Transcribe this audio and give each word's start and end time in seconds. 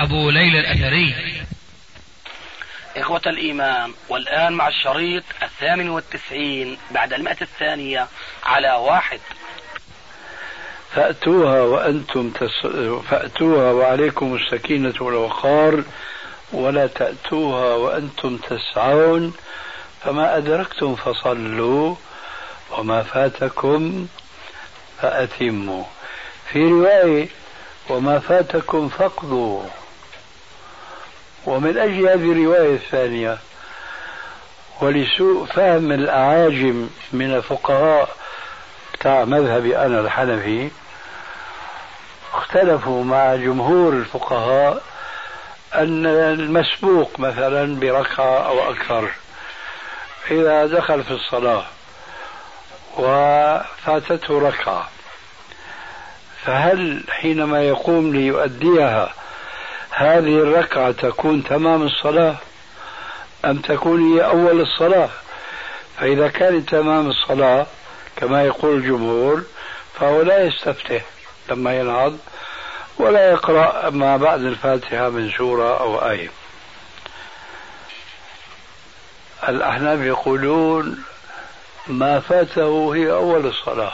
أبو 0.00 0.30
ليلى 0.30 0.60
الأثري. 0.60 1.14
إخوة 2.96 3.20
الإيمان 3.26 3.92
والآن 4.08 4.52
مع 4.52 4.68
الشريط 4.68 5.24
الثامن 5.42 5.88
والتسعين 5.88 6.78
بعد 6.90 7.12
المئة 7.12 7.40
الثانية 7.42 8.08
على 8.44 8.72
واحد. 8.72 9.20
فأتوها 10.94 11.62
وأنتم 11.62 12.30
تس... 12.30 12.66
فأتوها 13.10 13.72
وعليكم 13.72 14.34
السكينة 14.34 14.94
والوقار 15.00 15.84
ولا 16.52 16.86
تأتوها 16.86 17.74
وأنتم 17.74 18.36
تسعون. 18.36 19.34
فما 20.04 20.36
أدركتم 20.36 20.96
فصلوا 20.96 21.96
وما 22.70 23.02
فاتكم 23.02 24.06
فأتموا. 25.02 25.84
في 26.52 26.58
رواية 26.58 27.28
وما 27.88 28.18
فاتكم 28.18 28.88
فاقضوا. 28.88 29.81
ومن 31.46 31.78
أجل 31.78 32.08
هذه 32.08 32.32
الرواية 32.32 32.74
الثانية 32.74 33.38
ولسوء 34.80 35.46
فهم 35.46 35.92
الأعاجم 35.92 36.88
من 37.12 37.34
الفقهاء 37.34 38.08
بتاع 38.94 39.24
مذهبي 39.24 39.78
أنا 39.78 40.00
الحنفي 40.00 40.70
اختلفوا 42.34 43.04
مع 43.04 43.34
جمهور 43.34 43.92
الفقهاء 43.92 44.82
أن 45.74 46.06
المسبوق 46.06 47.20
مثلا 47.20 47.80
بركعة 47.80 48.46
أو 48.48 48.70
أكثر 48.70 49.08
إذا 50.30 50.66
دخل 50.66 51.04
في 51.04 51.10
الصلاة 51.10 51.64
وفاتته 52.98 54.38
ركعة 54.48 54.88
فهل 56.44 57.04
حينما 57.10 57.62
يقوم 57.62 58.12
ليؤديها 58.12 59.12
هذه 59.94 60.38
الركعة 60.42 60.92
تكون 60.92 61.44
تمام 61.44 61.82
الصلاة 61.82 62.36
أم 63.44 63.58
تكون 63.58 64.12
هي 64.12 64.24
أول 64.24 64.60
الصلاة؟ 64.60 65.08
فإذا 65.98 66.28
كانت 66.28 66.68
تمام 66.68 67.10
الصلاة 67.10 67.66
كما 68.16 68.44
يقول 68.44 68.76
الجمهور 68.76 69.42
فهو 69.94 70.22
لا 70.22 70.44
يستفتح 70.44 71.02
لما 71.50 71.78
ينهض 71.78 72.18
ولا 72.98 73.30
يقرأ 73.30 73.90
ما 73.90 74.16
بعد 74.16 74.40
الفاتحة 74.40 75.08
من 75.08 75.30
سورة 75.30 75.80
أو 75.80 76.10
آية. 76.10 76.28
الأحناف 79.48 80.00
يقولون 80.00 81.02
ما 81.86 82.20
فاته 82.20 82.94
هي 82.94 83.12
أول 83.12 83.46
الصلاة. 83.46 83.92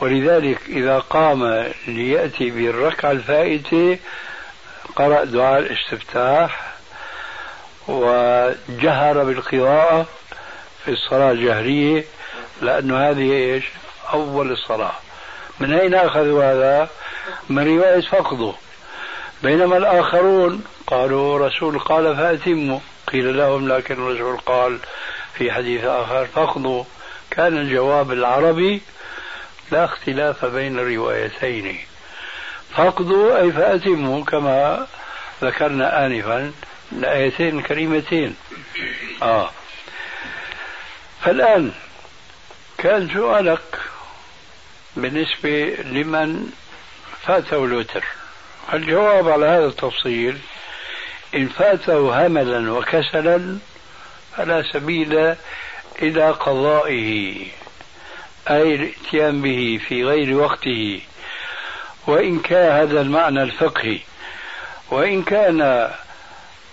ولذلك 0.00 0.60
إذا 0.68 0.98
قام 0.98 1.72
ليأتي 1.86 2.50
بالركعة 2.50 3.10
الفائتة 3.10 3.98
قرأ 4.96 5.24
دعاء 5.24 5.58
الاستفتاح 5.58 6.72
وجهر 7.88 9.24
بالقراءة 9.24 10.06
في 10.84 10.90
الصلاة 10.90 11.32
الجهرية 11.32 12.04
لأنه 12.62 13.10
هذه 13.10 13.32
إيش؟ 13.32 13.64
أول 14.12 14.52
الصلاة. 14.52 14.92
من 15.60 15.74
أين 15.74 15.94
أخذوا 15.94 16.44
هذا؟ 16.44 16.88
من 17.48 17.78
رواية 17.78 18.00
فقده. 18.00 18.52
بينما 19.42 19.76
الآخرون 19.76 20.64
قالوا 20.86 21.46
رسول 21.46 21.78
قال 21.78 22.16
فأتموا. 22.16 22.78
قيل 23.12 23.36
لهم 23.38 23.68
لكن 23.68 23.94
الرسول 23.94 24.36
قال 24.36 24.78
في 25.34 25.52
حديث 25.52 25.84
آخر 25.84 26.26
فقدوا. 26.26 26.84
كان 27.30 27.58
الجواب 27.58 28.12
العربي 28.12 28.82
لا 29.72 29.84
اختلاف 29.84 30.44
بين 30.44 30.78
الروايتين. 30.78 31.78
فاقضوا 32.76 33.38
أي 33.38 33.52
فأتموا 33.52 34.24
كما 34.24 34.86
ذكرنا 35.42 36.06
آنفا 36.06 36.52
الآيتين 36.92 37.58
الكريمتين 37.58 38.36
آه. 39.22 39.50
فالآن 41.24 41.72
كان 42.78 43.08
سؤالك 43.14 43.78
بالنسبة 44.96 45.76
لمن 45.84 46.50
فاته 47.26 47.64
الوتر 47.64 48.04
الجواب 48.72 49.28
على 49.28 49.46
هذا 49.46 49.66
التفصيل؟ 49.66 50.38
إن 51.34 51.48
فاته 51.48 52.26
هملا 52.26 52.72
وكسلا 52.72 53.58
فلا 54.36 54.62
سبيل 54.72 55.34
إلى 56.02 56.30
قضائه 56.30 57.36
أي 58.50 58.74
الاتيان 58.74 59.42
به 59.42 59.80
في 59.88 60.04
غير 60.04 60.34
وقته. 60.34 61.00
وإن 62.06 62.38
كان 62.38 62.72
هذا 62.72 63.00
المعنى 63.00 63.42
الفقهي 63.42 63.98
وإن 64.90 65.22
كان 65.22 65.90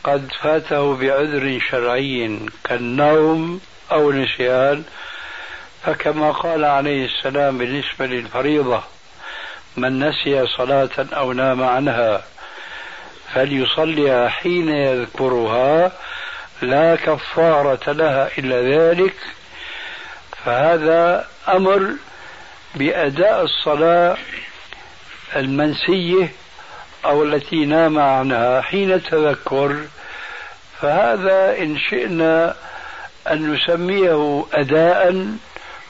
قد 0.03 0.31
فاته 0.41 0.95
بعذر 0.95 1.59
شرعي 1.69 2.39
كالنوم 2.63 3.61
أو 3.91 4.11
نسيان 4.11 4.83
فكما 5.85 6.31
قال 6.31 6.65
عليه 6.65 7.05
السلام 7.05 7.57
بالنسبة 7.57 8.05
للفريضة 8.05 8.83
من 9.77 9.99
نسي 10.09 10.47
صلاة 10.47 10.89
أو 11.13 11.33
نام 11.33 11.63
عنها 11.63 12.23
فليصليها 13.33 14.29
حين 14.29 14.69
يذكرها 14.69 15.91
لا 16.61 16.95
كفارة 16.95 17.91
لها 17.91 18.29
إلا 18.37 18.61
ذلك 18.61 19.15
فهذا 20.45 21.27
أمر 21.47 21.93
بأداء 22.75 23.43
الصلاة 23.43 24.17
المنسية 25.35 26.31
أو 27.05 27.23
التي 27.23 27.65
نام 27.65 27.99
عنها 27.99 28.61
حين 28.61 28.91
التذكر 28.91 29.75
فهذا 30.81 31.57
إن 31.57 31.77
شئنا 31.77 32.55
أن 33.31 33.53
نسميه 33.53 34.45
أداء 34.53 35.27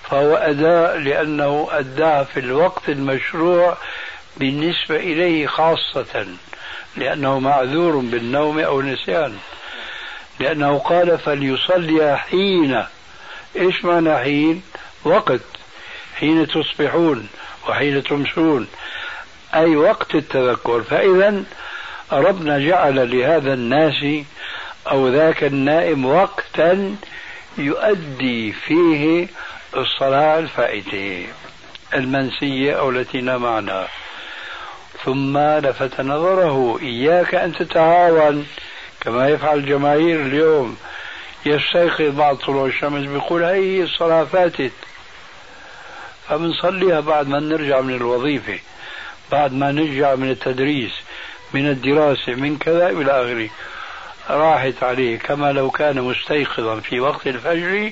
فهو 0.10 0.36
أداء 0.36 0.98
لأنه 0.98 1.68
أداه 1.72 2.24
في 2.24 2.40
الوقت 2.40 2.90
المشروع 2.90 3.78
بالنسبة 4.38 4.96
إليه 4.96 5.48
خاصة 5.48 6.28
لأنه 6.98 7.40
معذور 7.40 7.98
بالنوم 7.98 8.60
أو 8.60 8.80
النسيان 8.80 9.38
لأنه 10.40 10.78
قال 10.78 11.18
فليصلي 11.18 12.18
حين. 12.18 12.84
إيش 13.56 13.86
معنى 13.86 14.18
حين؟ 14.18 14.64
وقت. 15.04 15.42
حين 16.20 16.48
تصبحون 16.48 17.28
وحين 17.70 18.04
تمسون 18.04 18.68
أي 19.56 19.76
وقت 19.76 20.16
التذكر. 20.16 20.82
فإذا 20.82 21.44
ربنا 22.12 22.60
جعل 22.60 23.18
لهذا 23.18 23.54
الناس 23.54 24.06
أو 24.92 25.08
ذاك 25.08 25.44
النائم 25.44 26.06
وقتا 26.06 26.96
يؤدي 27.58 28.52
فيه 28.52 29.28
الصلاة 29.78 30.40
الفائتة 30.40 31.28
المنسية 31.94 32.80
أو 32.80 32.90
التي 32.90 33.22
نام 33.22 33.46
عنها 33.46 33.88
ثم 35.06 35.38
لفت 35.38 36.02
نظره 36.02 36.80
إياك 36.82 37.36
أن 37.36 37.54
تتعاون. 37.54 38.48
كما 39.02 39.30
يفعل 39.30 39.58
الجماهير 39.58 40.22
اليوم. 40.22 40.78
يستيقظ 41.46 42.16
بعد 42.16 42.38
طلوع 42.38 42.66
الشمس 42.66 43.08
بيقول 43.08 43.44
هي 43.44 43.84
الصلاة 43.84 44.24
فاتت. 44.24 44.72
فبنصليها 46.30 47.00
بعد 47.00 47.28
ما 47.28 47.40
نرجع 47.40 47.82
من 47.82 47.94
الوظيفة. 47.96 48.60
بعد 49.32 49.54
ما 49.54 49.72
نرجع 49.72 50.16
من 50.16 50.30
التدريس 50.30 50.92
من 51.54 51.70
الدراسة 51.70 52.34
من 52.34 52.58
كذا 52.58 52.90
إلى 52.90 53.12
آخره. 53.12 53.50
راحت 54.30 54.84
عليه 54.84 55.20
كما 55.20 55.52
لو 55.52 55.72
كان 55.72 56.02
مستيقظا 56.02 56.80
في 56.80 57.00
وقت 57.00 57.28
الفجر 57.28 57.92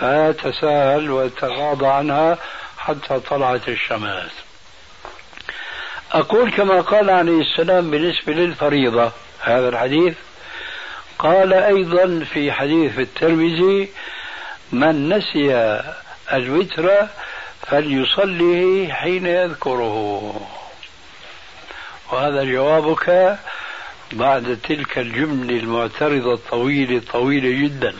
فتساهل 0.00 1.10
وتغاضى 1.10 1.86
عنها 1.86 2.38
حتى 2.78 3.20
طلعت 3.20 3.68
الشمس. 3.68 4.32
أقول 6.12 6.50
كما 6.50 6.80
قال 6.80 7.10
عليه 7.10 7.40
السلام 7.40 7.90
بالنسبة 7.90 8.32
للفريضة 8.32 9.12
هذا 9.40 9.68
الحديث. 9.68 10.14
قال 11.18 11.52
أيضا 11.52 12.24
في 12.32 12.52
حديث 12.52 12.98
الترمذي 12.98 13.88
من 14.72 15.08
نسي 15.08 15.80
الوتر 16.32 17.06
فليصلي 17.72 18.88
حين 18.94 19.26
يذكره. 19.26 20.48
وهذا 22.12 22.44
جوابك 22.44 23.38
بعد 24.12 24.58
تلك 24.68 24.98
الجملة 24.98 25.56
المعترضة 25.56 26.34
الطويلة 26.34 26.96
الطويلة 26.96 27.62
جدا. 27.64 27.94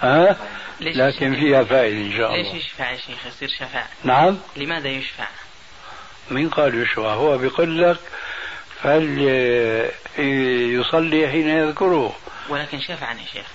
ها؟ 0.00 0.36
لكن 0.80 1.34
فيها 1.34 1.64
فائدة 1.64 1.96
إن 1.96 2.12
شاء 2.16 2.34
الله. 2.34 2.52
ليش 2.52 2.64
يشفع 2.64 2.90
يا 2.90 2.96
شيخ؟ 2.96 3.26
يصير 3.26 3.48
شفاعة 3.48 3.88
نعم؟ 4.04 4.38
لماذا 4.56 4.88
يشفع؟ 4.88 5.28
مين 6.30 6.48
قال 6.48 6.82
يشفع؟ 6.82 7.14
هو 7.14 7.38
بيقول 7.38 7.82
لك 7.82 7.98
فهل 8.82 9.18
يصلي 10.78 11.28
حين 11.28 11.48
يذكره. 11.48 12.16
ولكن 12.48 12.80
شفعا 12.80 13.14
يا 13.14 13.26
شيخ. 13.32 13.46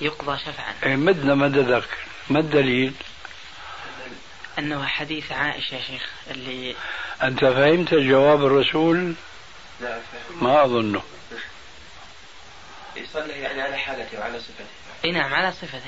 يقضى 0.00 0.38
شفعا. 0.38 0.74
إيه، 0.86 0.96
مدنا 0.96 1.34
مددك 1.34 1.88
ما 2.30 2.38
الدليل؟ 2.38 2.92
أنه 4.58 4.86
حديث 4.86 5.32
عائشة 5.32 5.74
يا 5.74 5.82
شيخ 5.82 6.08
اللي 6.30 6.76
أنت 7.22 7.40
فهمت 7.40 7.94
جواب 7.94 8.44
الرسول؟ 8.44 9.14
لا 9.80 9.98
ما 10.40 10.64
أظنه. 10.64 11.02
يصلي 12.96 13.32
يعني 13.32 13.62
على 13.62 13.76
حالته 13.76 14.20
وعلى 14.20 14.40
صفته. 14.40 14.64
إي 15.04 15.10
نعم 15.12 15.34
على 15.34 15.52
صفته. 15.52 15.80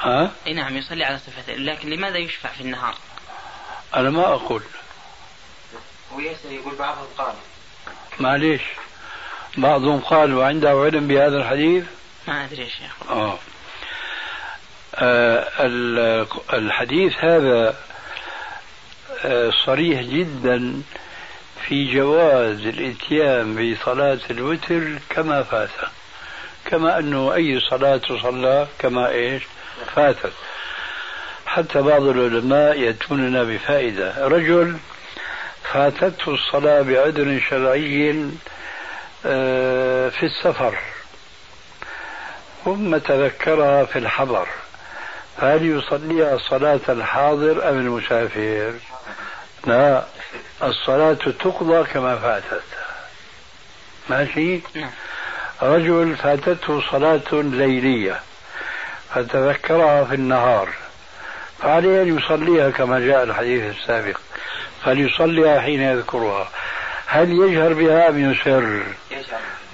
ها؟ 0.00 0.30
إي 0.46 0.54
نعم 0.54 0.76
يصلي 0.76 1.04
على 1.04 1.18
صفته. 1.18 1.54
لكن 1.54 1.90
لماذا 1.90 2.18
يشفع 2.18 2.48
في 2.48 2.60
النهار؟ 2.60 2.94
أنا 3.96 4.10
ما 4.10 4.26
أقول. 4.34 4.62
هو 6.12 6.20
يسأل 6.20 6.52
يقول 6.52 6.74
بعضهم 6.74 7.06
قال. 7.18 7.34
معليش. 8.20 8.62
بعضهم 9.56 10.00
قال 10.00 10.34
وعنده 10.34 10.70
علم 10.70 11.06
بهذا 11.06 11.36
الحديث؟ 11.36 11.84
ما 12.28 12.44
أدري 12.44 12.62
يا 12.62 12.68
شيخ. 12.68 13.10
آه, 13.10 13.32
آه. 13.32 13.38
الحديث 16.52 17.12
هذا 17.20 17.74
آه 19.24 19.50
صريح 19.66 20.00
جدا 20.00 20.82
في 21.66 21.94
جواز 21.94 22.66
الإتيان 22.66 23.72
بصلاة 23.74 24.18
الوتر 24.30 24.98
كما 25.10 25.42
فات. 25.42 25.68
كما 26.64 26.98
أنه 26.98 27.34
أي 27.34 27.60
صلاة 27.60 27.96
تصلى 27.96 28.66
كما 28.78 29.08
إيش؟ 29.08 29.42
فاتت. 29.94 30.32
حتى 31.46 31.82
بعض 31.82 32.02
العلماء 32.02 32.78
يأتوننا 32.80 33.44
بفائدة. 33.44 34.14
رجل 34.28 34.76
فاتته 35.72 36.34
الصلاة 36.34 36.82
بعذر 36.82 37.40
شرعي 37.50 38.30
آه، 39.26 40.08
في 40.08 40.26
السفر 40.26 40.78
ثم 42.64 42.96
تذكرها 42.96 43.84
في 43.84 43.98
الحضر. 43.98 44.48
هل 45.40 45.66
يصليها 45.66 46.38
صلاة 46.38 46.80
الحاضر 46.88 47.70
أم 47.70 47.78
المسافر؟ 47.78 48.72
لا 49.66 50.04
الصلاة 50.62 51.14
تقضى 51.14 51.84
كما 51.84 52.16
فاتت. 52.16 52.62
ماشي؟ 54.10 54.60
نعم. 54.74 54.90
رجل 55.62 56.16
فاتته 56.16 56.80
صلاة 56.90 57.32
ليلية 57.32 58.20
فتذكرها 59.14 60.04
في 60.04 60.14
النهار 60.14 60.68
فعليه 61.62 62.02
أن 62.02 62.18
يصليها 62.18 62.70
كما 62.70 63.00
جاء 63.00 63.22
الحديث 63.22 63.76
السابق 63.76 64.18
فليصليها 64.84 65.60
حين 65.60 65.80
يذكرها. 65.80 66.48
هل 67.06 67.32
يجهر 67.32 67.72
بها 67.72 68.08
أم 68.08 68.30
يسر؟ 68.30 68.82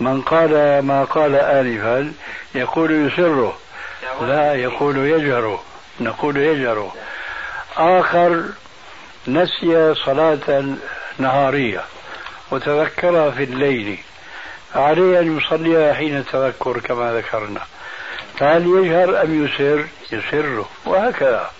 من 0.00 0.22
قال 0.22 0.78
ما 0.78 1.04
قال 1.04 1.34
آنفا 1.34 2.12
يقول 2.54 3.06
يسره. 3.06 3.58
لا 4.20 4.54
يقول 4.54 4.96
يجهر 4.96 5.60
نقول 6.00 6.36
يجهر. 6.36 6.92
آخر 7.76 8.44
نسي 9.28 9.94
صلاة 9.94 10.76
نهارية 11.18 11.84
وتذكرها 12.50 13.30
في 13.30 13.44
الليل. 13.44 13.98
عليه 14.74 15.20
أن 15.20 15.38
يصليها 15.38 15.94
حين 15.94 16.16
التذكر 16.16 16.80
كما 16.80 17.12
ذكرنا. 17.12 17.60
فهل 18.38 18.66
يجهر 18.66 19.22
أم 19.22 19.44
يسر؟ 19.44 19.86
يسر 20.12 20.64
وهكذا. 20.84 21.50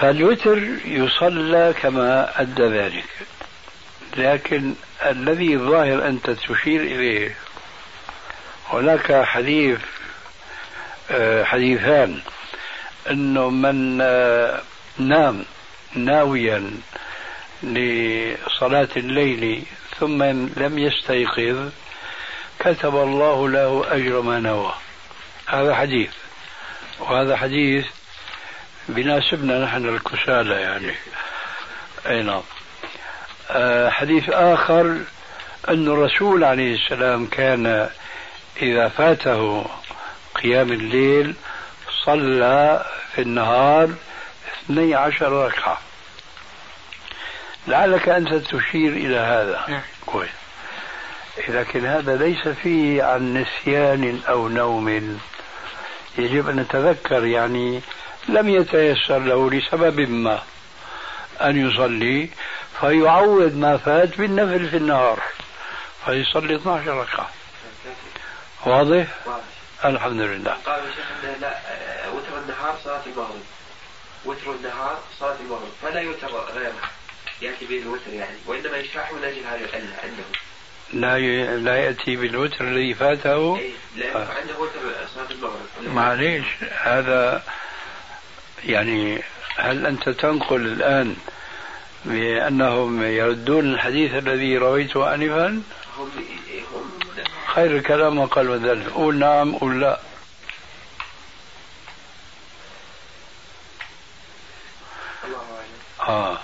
فالوتر 0.00 0.58
يصلى 0.84 1.74
كما 1.82 2.40
أدى 2.40 2.62
ذلك. 2.62 3.04
لكن 4.16 4.74
الذي 5.06 5.54
الظاهر 5.54 6.08
أنت 6.08 6.30
تشير 6.30 6.80
إليه 6.80 7.34
هناك 8.72 9.24
حديث 9.24 9.78
حديثان. 11.44 12.20
أنه 13.10 13.50
من 13.50 13.98
آه، 14.02 14.62
نام 14.98 15.44
ناويا 15.94 16.70
لصلاة 17.62 18.88
الليل 18.96 19.62
ثم 20.00 20.22
لم 20.56 20.78
يستيقظ 20.78 21.70
كتب 22.58 22.96
الله 22.96 23.48
له 23.48 23.84
أجر 23.88 24.20
ما 24.20 24.40
نوى. 24.40 24.74
هذا 25.46 25.74
حديث. 25.74 26.10
وهذا 27.00 27.36
حديث 27.36 27.86
بناسبنا 28.88 29.64
نحن 29.64 29.88
الكسالى 29.88 30.54
يعني. 30.54 30.94
أي 32.06 32.22
نعم. 32.22 32.42
آه 33.50 33.90
حديث 33.90 34.30
آخر 34.30 34.98
أن 35.68 35.88
الرسول 35.88 36.44
عليه 36.44 36.74
السلام 36.74 37.26
كان 37.26 37.90
إذا 38.62 38.88
فاته 38.88 39.66
قيام 40.42 40.72
الليل 40.72 41.34
صلى 42.04 42.86
في 43.14 43.22
النهار 43.22 43.90
اثني 44.52 44.94
عشر 44.94 45.46
ركعة. 45.46 45.78
لعلك 47.66 48.08
أنت 48.08 48.34
تشير 48.34 48.92
إلى 48.92 49.16
هذا. 49.16 49.64
نعم. 49.68 49.82
كويس. 50.06 50.30
لكن 51.48 51.86
هذا 51.86 52.16
ليس 52.16 52.48
فيه 52.48 53.02
عن 53.02 53.34
نسيان 53.34 54.20
أو 54.28 54.48
نوم. 54.48 55.18
يجب 56.18 56.48
أن 56.48 56.56
نتذكر 56.56 57.24
يعني 57.26 57.80
لم 58.28 58.48
يتيسر 58.48 59.18
له 59.18 59.50
لسبب 59.50 60.00
ما. 60.00 60.42
أن 61.40 61.68
يصلي 61.68 62.28
فيعوض 62.80 63.54
ما 63.54 63.76
فات 63.76 64.18
بالنفل 64.18 64.68
في 64.68 64.76
النهار. 64.76 65.22
فيصلي 66.04 66.56
12 66.56 67.00
ركعة. 67.00 67.30
واضح؟ 68.66 69.06
الحمد 69.84 70.20
لله 70.20 70.56
قال 70.66 70.80
الشيخ 70.88 71.40
لا 71.40 71.58
وتر 72.14 72.38
النهار 72.38 72.78
صلاة 72.84 73.02
المغرب. 73.06 73.42
وتر 74.24 74.52
النهار 74.52 74.98
صلاة 75.18 75.36
المغرب. 75.40 75.72
فلا 75.82 76.00
يوتر 76.00 76.28
غيرها 76.28 76.90
يأتي 77.42 77.66
به 77.66 77.78
الوتر 77.78 78.12
يعني. 78.12 78.36
وإنما 78.46 78.76
يشرحه 78.76 79.14
من 79.14 79.24
أجل 79.24 79.44
هذا 79.44 79.68
عنده. 80.04 80.24
لا 80.92 81.16
ي... 81.16 81.56
لا 81.56 81.76
يأتي 81.76 82.16
بالوتر 82.16 82.64
الذي 82.64 82.94
فاته. 82.94 83.56
إيه 83.58 83.70
لا 83.96 84.16
آه. 84.16 84.28
عنده 84.40 84.58
وتر 84.58 84.80
صلاة 85.14 85.30
المغرب. 85.30 85.94
معليش 85.94 86.46
هذا 86.82 87.42
يعني 88.64 89.22
هل 89.56 89.86
أنت 89.86 90.08
تنقل 90.08 90.66
الآن 90.66 91.16
بأنهم 92.04 93.02
يردون 93.02 93.74
الحديث 93.74 94.14
الذي 94.14 94.58
رويته 94.58 95.14
آنفا؟ 95.14 95.62
خير 97.54 97.76
الكلام 97.76 98.16
ما 98.16 98.24
قال 98.24 98.50
وذل 98.50 98.90
قول 98.90 99.18
نعم 99.18 99.54
قول 99.56 99.80
لا. 99.80 100.00
آه. 106.00 106.38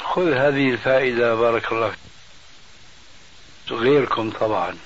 خذ 0.00 0.32
هذه 0.32 0.70
الفائدة 0.70 1.34
بارك 1.34 1.72
الله 1.72 1.90
فيك. 1.90 1.98
غيركم 3.78 4.30
طبعا. 4.30 4.76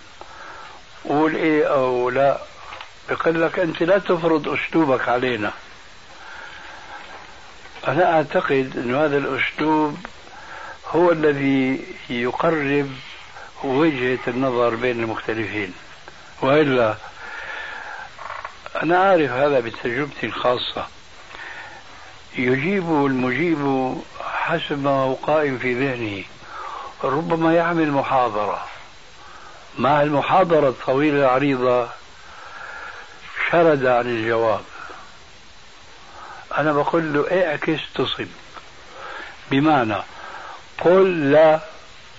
قول 1.09 1.37
إيه 1.37 1.65
أو 1.65 2.11
لا. 2.11 2.39
بقول 3.11 3.43
لك 3.43 3.59
أنت 3.59 3.83
لا 3.83 3.99
تفرض 3.99 4.49
أسلوبك 4.49 5.09
علينا. 5.09 5.53
أنا 7.89 8.13
أعتقد 8.17 8.73
إن 8.77 8.95
هذا 8.95 9.19
الأسلوب 9.19 10.07
هو 10.89 11.13
الذي 11.13 11.85
يقرب 12.11 12.91
وجهة 13.65 14.19
النظر 14.29 14.75
بين 14.75 15.01
المختلفين. 15.01 15.75
وإلا 16.43 16.97
أنا 18.83 18.99
عارف 18.99 19.31
هذا 19.31 19.61
بتجربتي 19.61 20.27
الخاصة. 20.27 20.87
يجيب 22.37 22.89
المجيب 23.07 23.95
حسب 24.21 24.83
ما 24.83 24.91
هو 24.91 25.15
قائم 25.15 25.59
في 25.59 25.75
ذهنه. 25.75 26.25
ربما 27.05 27.55
يعمل 27.55 27.91
محاضرة. 27.91 28.65
مع 29.79 30.03
المحاضرة 30.03 30.69
الطويلة 30.69 31.19
العريضة 31.19 31.89
شرد 33.51 33.87
عن 33.87 34.07
الجواب. 34.07 34.63
أنا 36.59 36.73
بقول 36.73 37.13
له 37.13 37.47
اعكس 37.47 37.81
تصب 37.95 38.29
بمعنى 39.51 39.97
قل 40.79 41.31
لا 41.31 41.61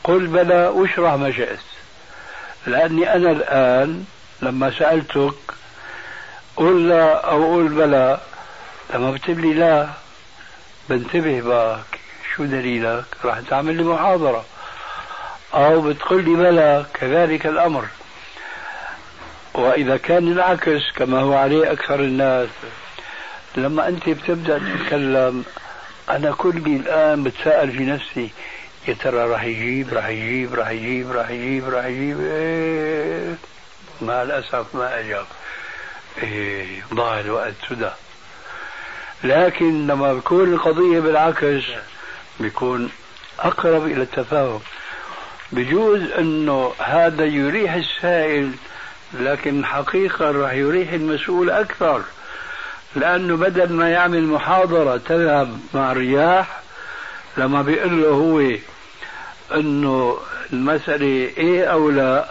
قل 0.04 0.28
بلى 0.28 0.68
واشرح 0.68 1.14
ما 1.14 1.32
شئت 1.32 1.60
لأني 2.68 3.14
أنا 3.16 3.32
الآن 3.32 4.06
لما 4.42 4.72
سألتك 4.80 5.34
قل 6.56 6.88
لا 6.90 7.30
أو 7.32 7.56
قل 7.56 7.68
بلى 7.68 8.20
لما 8.94 9.12
بتقول 9.12 9.42
لي 9.42 9.54
لا 9.54 9.88
بنتبه 10.90 11.42
بقى 11.42 11.80
شو 12.36 12.44
دليلك؟ 12.46 13.06
راح 13.26 13.40
تعمل 13.50 13.76
لي 13.78 13.84
محاضرة. 13.84 14.46
أو 15.54 15.82
بتقول 15.82 16.24
لي 16.24 16.36
بلى 16.36 16.86
كذلك 16.94 17.46
الأمر. 17.48 17.86
وإذا 19.54 19.98
كان 19.98 20.32
العكس 20.32 20.82
كما 20.96 21.20
هو 21.20 21.34
عليه 21.34 21.72
أكثر 21.72 22.00
الناس. 22.00 22.50
لما 23.58 23.88
أنت 23.88 24.10
بتبدأ 24.10 24.60
تتكلم 24.60 25.44
أنا 26.10 26.32
كلي 26.32 26.76
الآن 26.76 27.24
بتساءل 27.24 27.72
في 27.72 27.86
نفسي 27.86 28.30
يا 28.88 28.94
ترى 28.94 29.18
راح 29.18 29.44
يجيب 29.44 29.94
راح 29.94 30.08
يجيب 30.08 30.54
راح 30.54 30.70
يجيب 30.70 31.12
راح 31.12 31.30
يجيب 31.30 31.70
راح 31.70 31.86
يجيب 31.86 32.20
إيه؟ 32.22 33.36
مع 34.02 34.22
الأسف 34.22 34.76
ما 34.76 35.00
أجاب. 35.00 35.26
إيه 36.24 36.84
ضاع 36.94 37.20
الوقت 37.20 37.54
سدى 37.70 37.90
لكن 39.24 39.88
لما 39.88 40.14
بكون 40.14 40.54
القضية 40.54 41.00
بالعكس 41.00 41.64
بيكون 42.40 42.90
أقرب 43.40 43.86
إلى 43.86 44.02
التفاهم. 44.02 44.60
بجوز 45.52 46.02
أنه 46.02 46.74
هذا 46.80 47.26
يريح 47.26 47.74
السائل 47.74 48.52
لكن 49.14 49.66
حقيقة 49.66 50.32
راح 50.32 50.54
يريح 50.54 50.92
المسؤول 50.92 51.50
أكثر. 51.50 52.02
لأنه 52.96 53.38
بدل 53.38 53.74
ما 53.74 53.90
يعمل 53.90 54.24
محاضرة 54.24 54.98
تذهب 54.98 55.60
مع 55.74 55.92
الرياح 55.92 56.60
لما 57.38 57.62
بيقول 57.62 58.02
له 58.02 58.08
هو 58.10 58.58
أنه 59.54 60.18
المسألة 60.54 61.06
إيه 61.38 61.66
أو 61.66 61.90
لا؟ 61.90 62.30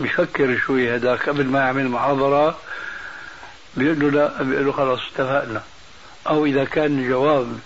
بيفكر 0.00 0.58
شوي 0.58 0.94
هذاك 0.94 1.28
قبل 1.28 1.46
ما 1.46 1.58
يعمل 1.58 1.88
محاضرة. 1.88 2.58
بيقول 3.76 4.00
له 4.00 4.10
لا 4.10 4.42
بيقول 4.42 4.66
له 4.66 4.72
خلاص 4.72 5.00
اتفقنا. 5.12 5.62
أو 6.26 6.46
إذا 6.46 6.64
كان 6.64 6.98
الجواب 6.98 7.58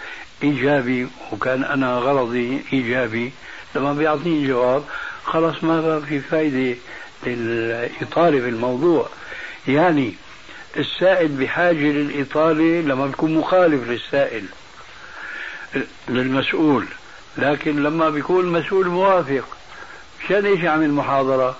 إيجابي 0.42 1.08
وكان 1.32 1.64
أنا 1.64 1.98
غرضي 1.98 2.64
إيجابي 2.72 3.32
لما 3.74 3.92
بيعطيني 3.92 4.48
جواب 4.48 4.84
خلاص 5.24 5.64
ما 5.64 6.00
في 6.00 6.20
فايدة 6.20 6.78
للإطالة 7.26 8.40
في 8.40 8.48
الموضوع. 8.48 9.08
يعني 9.68 10.14
السائل 10.76 11.28
بحاجة 11.28 11.76
للإطالة 11.92 12.80
لما 12.80 13.06
بيكون 13.06 13.34
مخالف 13.34 13.88
للسائل 13.90 14.44
للمسؤول. 16.08 16.86
لكن 17.38 17.82
لما 17.82 18.10
بيكون 18.10 18.44
المسؤول 18.44 18.88
موافق 18.88 19.44
مشان 20.24 20.46
إيش 20.46 20.60
يعمل 20.60 20.90
محاضرة؟ 20.90 21.56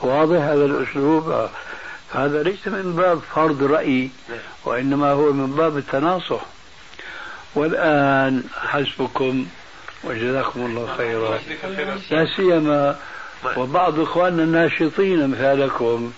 واضح 0.00 0.42
هذا 0.42 0.64
الأسلوب. 0.64 1.48
هذا 2.14 2.42
ليس 2.42 2.68
من 2.68 2.96
باب 2.96 3.20
فرض 3.34 3.62
رأي 3.62 4.10
وإنما 4.64 5.10
هو 5.10 5.32
من 5.32 5.56
باب 5.56 5.76
التناصح. 5.76 6.40
والآن 7.54 8.44
حسبكم 8.56 9.46
وجزاكم 10.04 10.66
الله 10.66 10.96
خيرا. 10.96 11.38
لا 12.10 12.26
سيما 12.36 12.98
وبعض 13.56 14.00
إخواننا 14.00 14.42
الناشطين 14.42 15.22
أمثالكم 15.22 16.12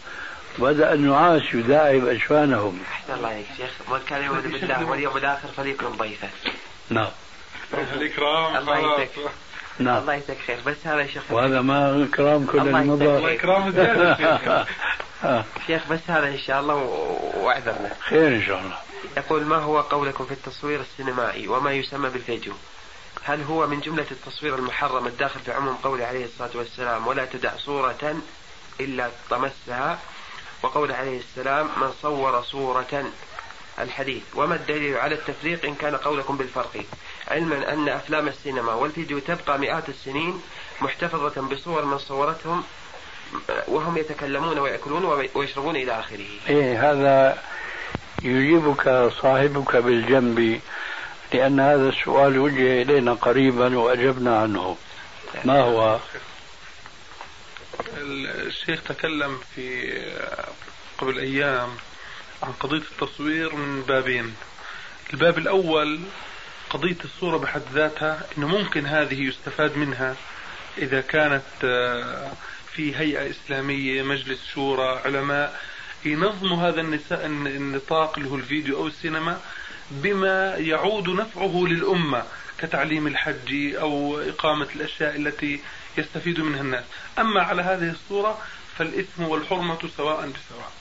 بدأ 0.58 0.94
النعاس 0.94 1.42
يداعب 1.54 2.06
أجفانهم. 2.06 2.78
أحسن 2.92 3.14
الله 3.14 3.28
عليك 3.28 3.46
شيخ. 3.56 3.70
من 3.90 3.98
كان 4.08 4.24
يؤمن 4.24 4.40
بالله 4.40 4.84
واليوم 4.90 5.16
الآخر 5.16 5.48
فليكرم 5.56 5.92
ضيفه. 5.96 6.28
نعم. 6.90 7.10
الإكرام 7.96 8.56
الله 8.56 8.78
يجزاك 8.78 9.10
نعم. 9.78 9.96
الله 9.96 10.14
يجزاك 10.14 10.38
خير. 10.46 10.58
بس 10.66 10.76
هذا 10.84 11.00
يا 11.00 11.06
شيخ 11.06 11.22
وهذا 11.30 11.60
ما 11.60 12.04
إكرام 12.04 12.46
كل 12.46 12.58
الله 12.58 12.80
المضى 12.80 13.04
يجزاك 13.04 13.38
إكرام 13.38 14.64
شيخ 15.66 15.82
بس 15.90 16.00
هذا 16.08 16.28
إن 16.28 16.38
شاء 16.38 16.60
الله 16.60 16.74
واعذرنا. 17.36 17.94
خير 18.00 18.28
إن 18.28 18.42
شاء 18.42 18.58
الله. 18.58 18.76
يقول 19.16 19.44
ما 19.44 19.56
هو 19.56 19.80
قولكم 19.80 20.24
في 20.24 20.32
التصوير 20.32 20.80
السينمائي 20.80 21.48
وما 21.48 21.72
يسمى 21.72 22.10
بالفيديو؟ 22.10 22.52
هل 23.24 23.42
هو 23.42 23.66
من 23.66 23.80
جملة 23.80 24.06
التصوير 24.10 24.54
المحرم 24.54 25.06
الداخل 25.06 25.40
في 25.40 25.52
عموم 25.52 25.74
قوله 25.74 26.04
عليه 26.04 26.24
الصلاة 26.24 26.50
والسلام 26.54 27.06
ولا 27.06 27.24
تدع 27.24 27.56
صورة 27.56 28.16
إلا 28.80 29.10
طمسها؟ 29.30 29.98
وقول 30.62 30.92
عليه 30.92 31.18
السلام 31.18 31.66
من 31.80 31.92
صور 32.02 32.42
صورة 32.42 33.04
الحديث. 33.78 34.22
وما 34.34 34.54
الدليل 34.54 34.96
على 34.96 35.14
التفريق 35.14 35.64
إن 35.64 35.74
كان 35.74 35.96
قولكم 35.96 36.36
بالفرق؟ 36.36 36.84
علما 37.28 37.72
أن 37.72 37.88
أفلام 37.88 38.28
السينما 38.28 38.72
والفيديو 38.74 39.18
تبقى 39.18 39.58
مئات 39.58 39.88
السنين 39.88 40.42
محتفظة 40.80 41.42
بصور 41.42 41.84
من 41.84 41.98
صورتهم 41.98 42.64
وهم 43.68 43.98
يتكلمون 43.98 44.58
ويأكلون 44.58 45.28
ويشربون 45.34 45.76
إلى 45.76 46.00
آخره. 46.00 46.26
إيه 46.48 46.90
هذا 46.92 47.42
يجيبك 48.22 49.10
صاحبك 49.22 49.76
بالجنب 49.76 50.60
لأن 51.32 51.60
هذا 51.60 51.88
السؤال 51.88 52.38
وجه 52.38 52.82
إلينا 52.82 53.12
قريبا 53.14 53.78
وأجبنا 53.78 54.38
عنه. 54.38 54.76
ما 55.44 55.60
هو؟ 55.60 55.98
الشيخ 58.46 58.82
تكلم 58.82 59.38
في 59.54 59.92
قبل 60.98 61.18
أيام 61.18 61.68
عن 62.42 62.52
قضية 62.52 62.82
التصوير 62.92 63.54
من 63.54 63.82
بابين. 63.82 64.34
الباب 65.12 65.38
الأول 65.38 66.00
قضية 66.70 66.96
الصورة 67.04 67.36
بحد 67.36 67.62
ذاتها 67.74 68.26
أنه 68.38 68.48
ممكن 68.48 68.86
هذه 68.86 69.22
يستفاد 69.22 69.76
منها 69.76 70.16
إذا 70.78 71.00
كانت 71.00 71.42
آه، 71.64 72.32
في 72.72 72.96
هيئة 72.96 73.30
إسلامية 73.30 74.02
مجلس 74.02 74.46
شورى 74.54 75.00
علماء 75.04 75.60
ينظموا 76.04 76.68
هذا 76.68 76.80
النساء 76.80 77.26
النطاق 77.26 78.18
اللي 78.18 78.30
هو 78.30 78.36
الفيديو 78.36 78.76
أو 78.76 78.86
السينما 78.86 79.40
بما 79.90 80.54
يعود 80.56 81.08
نفعه 81.08 81.64
للأمة 81.68 82.22
كتعليم 82.58 83.06
الحج 83.06 83.74
أو 83.74 84.20
إقامة 84.20 84.68
الأشياء 84.76 85.16
التي 85.16 85.60
يستفيد 85.98 86.40
منها 86.40 86.60
الناس. 86.60 86.84
أما 87.18 87.42
على 87.42 87.62
هذه 87.62 87.90
الصورة 87.90 88.38
فالإثم 88.78 89.22
والحرمة 89.22 89.78
سواء 89.96 90.16
بسواء. 90.16 90.72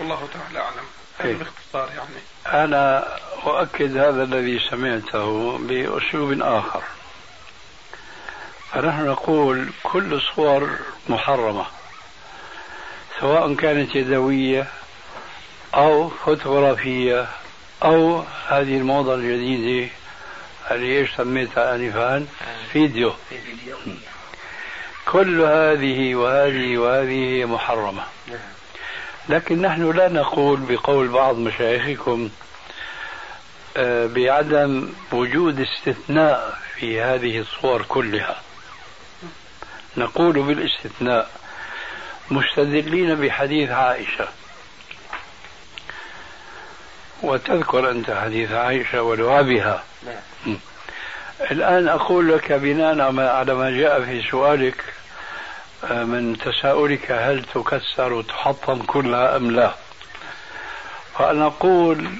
والله 0.00 0.28
تعالى 0.32 0.58
أعلم. 0.58 0.99
هذا. 1.24 1.32
باختصار 1.38 1.88
يعني. 1.96 2.64
أنا 2.64 3.06
أؤكد 3.46 3.96
هذا 3.96 4.22
الذي 4.22 4.60
سمعته 4.70 5.58
بأسلوب 5.58 6.42
آخر. 6.42 6.82
فنحن 8.72 9.06
نقول 9.06 9.68
كل 9.82 10.14
الصور 10.14 10.70
محرمة 11.08 11.66
سواء 13.20 13.54
كانت 13.54 13.94
يدوية 13.96 14.66
أو 15.74 16.08
فوتوغرافية 16.08 17.26
أو 17.84 18.24
هذه 18.48 18.76
الموضة 18.76 19.14
الجديدة 19.14 19.90
اللي 20.70 20.98
إيش 20.98 21.10
سميتها 21.16 21.74
آنفا 21.74 22.26
فيديو. 22.72 23.12
كل 25.06 25.40
هذه 25.40 26.14
وهذه 26.14 26.78
وهذه 26.78 27.44
محرمة. 27.44 28.02
لكن 29.28 29.62
نحن 29.62 29.90
لا 29.90 30.08
نقول 30.08 30.60
بقول 30.60 31.08
بعض 31.08 31.38
مشايخكم 31.38 32.30
آه، 33.76 34.06
بعدم 34.06 34.92
وجود 35.12 35.60
استثناء 35.60 36.58
في 36.74 37.00
هذه 37.00 37.38
الصور 37.38 37.82
كلها. 37.82 38.40
نقول 39.96 40.42
بالاستثناء 40.42 41.30
مستدلين 42.30 43.14
بحديث 43.14 43.70
عائشة. 43.70 44.28
وتذكر 47.22 47.90
أنت 47.90 48.10
حديث 48.10 48.52
عائشة 48.52 49.02
ولعبها 49.02 49.84
نعم. 50.06 50.56
الآن 51.50 51.88
أقول 51.88 52.32
لك 52.32 52.52
بناء 52.52 53.20
على 53.20 53.54
ما 53.54 53.70
جاء 53.70 54.04
في 54.04 54.22
سؤالك 54.30 54.84
من 55.82 56.38
تساؤلك 56.38 57.10
هل 57.10 57.44
تكسر 57.54 58.12
وتحطم 58.12 58.82
كلها 58.82 59.36
أم 59.36 59.50
لا؟ 59.50 59.74
فأنا 61.18 61.46
أقول 61.46 62.10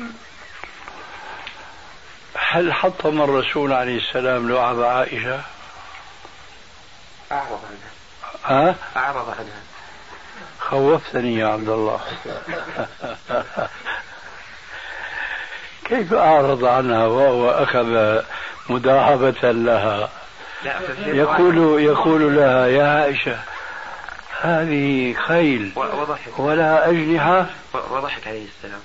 هل 2.34 2.72
حطم 2.72 3.22
الرسول 3.22 3.72
عليه 3.72 3.98
السلام 3.98 4.50
لعب 4.52 4.82
عائشة؟ 4.82 5.40
أعرض 7.32 7.60
عنها. 7.64 7.90
ها؟ 8.44 8.74
أعرض 8.96 9.30
عنها. 9.30 9.62
خوفتني 10.60 11.34
يا 11.34 11.46
عبد 11.46 11.68
الله. 11.68 12.00
كيف 15.84 16.12
أعرض 16.12 16.64
عنها 16.64 17.06
وهو 17.06 17.50
أخذ 17.50 18.22
مداهبة 18.68 19.50
لها؟ 19.52 20.08
يقول 21.06 21.82
يقول 21.82 22.36
لها 22.36 22.66
يا 22.66 22.86
عائشة 22.86 23.38
هذه 24.40 25.14
خيل 25.14 25.72
وضحك 25.76 26.38
ولها 26.38 26.90
أجنحة 26.90 27.46
وضحك 27.90 28.26
عليه 28.26 28.44
السلام. 28.44 28.80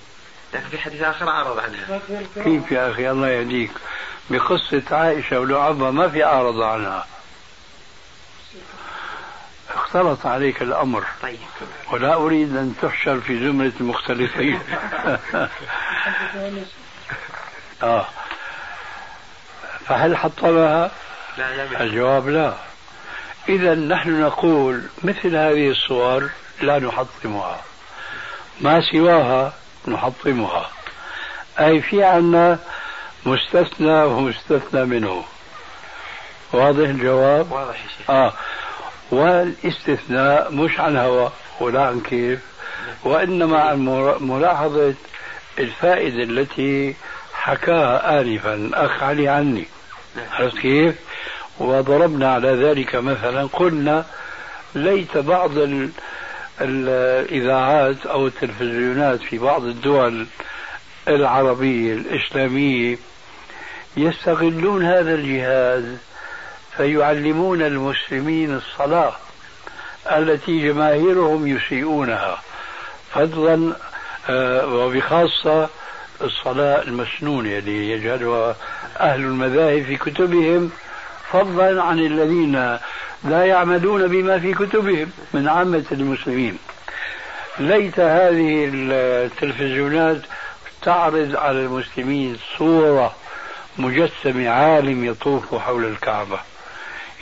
لكن 0.54 0.68
في 0.68 0.78
حديث 0.78 1.02
آخر 1.02 1.30
أعرض 1.30 1.60
عنها. 1.60 2.00
كيف 2.44 2.72
يا 2.72 2.92
أخي؟ 2.92 3.12
الله 3.12 3.28
يهديك. 3.30 3.72
بقصة 4.30 4.84
عائشة 4.92 5.40
ولعبها 5.40 5.92
ما 5.92 6.10
في 6.10 6.26
أعرض 6.26 6.62
عنها. 6.62 7.08
اختلط 9.76 10.26
عليك 10.26 10.62
الأمر. 10.62 11.04
طيب. 11.22 11.40
ولا 11.92 12.14
أريد 12.14 12.58
أن 12.58 12.76
تحشر 12.82 13.20
في 13.20 13.40
زمرة 13.40 13.72
المختلفين. 13.80 14.60
آه. 17.84 18.06
فهل 19.88 20.18
حطمها؟ 20.18 20.92
لا 21.38 21.66
لم 21.66 21.82
الجواب 21.82 22.30
لا. 22.30 22.54
إذا 23.50 23.76
نحن 23.76 24.22
نقول 24.22 24.84
مثل 25.04 25.36
هذه 25.36 25.70
الصور 25.70 26.30
لا 26.62 26.80
نحطمها. 26.80 27.62
ما 28.62 28.82
سواها 28.82 29.54
نحطمها. 29.88 30.70
أي 31.60 31.82
في 31.82 32.04
عنا 32.04 32.60
مستثنى 33.26 34.04
ومستثنى 34.04 34.86
منه. 34.86 35.24
واضح 36.54 36.90
الجواب؟ 36.90 37.52
واضح 37.52 37.76
يا 37.84 37.88
شيخ. 37.98 38.10
آه. 38.10 38.34
والاستثناء 39.12 40.52
مش 40.52 40.80
عن 40.80 40.98
هوى 40.98 41.32
ولا 41.60 41.82
عن 41.82 42.00
كيف 42.00 42.40
وإنما 43.04 43.60
عن 43.60 43.86
ملاحظة 44.22 44.94
الفائدة 45.60 46.24
التي 46.24 46.96
حكاها 47.34 48.22
آنفا 48.22 48.70
أخ 48.74 49.04
علي 49.04 49.30
عني. 49.30 49.66
نعم. 50.16 50.26
عرفت 50.32 50.58
كيف؟ 50.58 50.96
وضربنا 51.60 52.34
على 52.34 52.50
ذلك 52.50 52.96
مثلا 52.96 53.48
قلنا 53.54 54.06
ليت 54.76 55.18
بعض 55.18 55.58
ال 55.58 55.90
الإذاعات 56.62 58.06
أو 58.06 58.28
التلفزيونات 58.28 59.22
في 59.22 59.38
بعض 59.38 59.64
الدول 59.64 60.28
العربية 61.08 61.94
الإسلامية 61.94 62.98
يستغلون 63.98 64.86
هذا 64.86 65.14
الجهاز 65.16 65.84
فيعلمون 66.78 67.62
المسلمين 67.62 68.56
الصلاة 68.56 69.14
التي 70.12 70.68
جماهيرهم 70.68 71.48
يسيئونها. 71.48 72.42
فضلا 73.14 73.76
آه، 74.30 74.68
وبخاصة 74.68 75.70
الصلاة 76.22 76.82
المسنونة 76.82 77.58
اللي 77.58 77.92
يجهلها 77.92 78.56
أهل 79.00 79.20
المذاهب 79.20 79.84
في 79.84 79.96
كتبهم 79.96 80.72
فضلا 81.32 81.84
عن 81.84 82.00
الذين 82.00 82.78
لا 83.24 83.46
يعملون 83.46 84.08
بما 84.08 84.40
في 84.40 84.54
كتبهم 84.54 85.12
من 85.34 85.48
عامة 85.48 85.86
المسلمين. 85.92 86.58
ليت 87.60 88.00
هذه 88.00 88.70
التلفزيونات 88.74 90.22
تعرض 90.82 91.36
على 91.36 91.60
المسلمين 91.60 92.38
صورة 92.58 93.16
مجسم 93.78 94.48
عالم 94.48 95.06
يطوف 95.06 95.56
حول 95.56 95.86
الكعبة. 95.86 96.40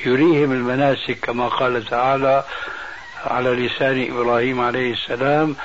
يريهم 0.06 0.52
المناسك 0.52 1.20
كما 1.22 1.48
قال 1.48 1.86
تعالى 1.86 2.44
على 3.26 3.50
لسان 3.50 4.08
إبراهيم 4.12 4.62
عليه 4.62 4.94
السلام 4.94 5.56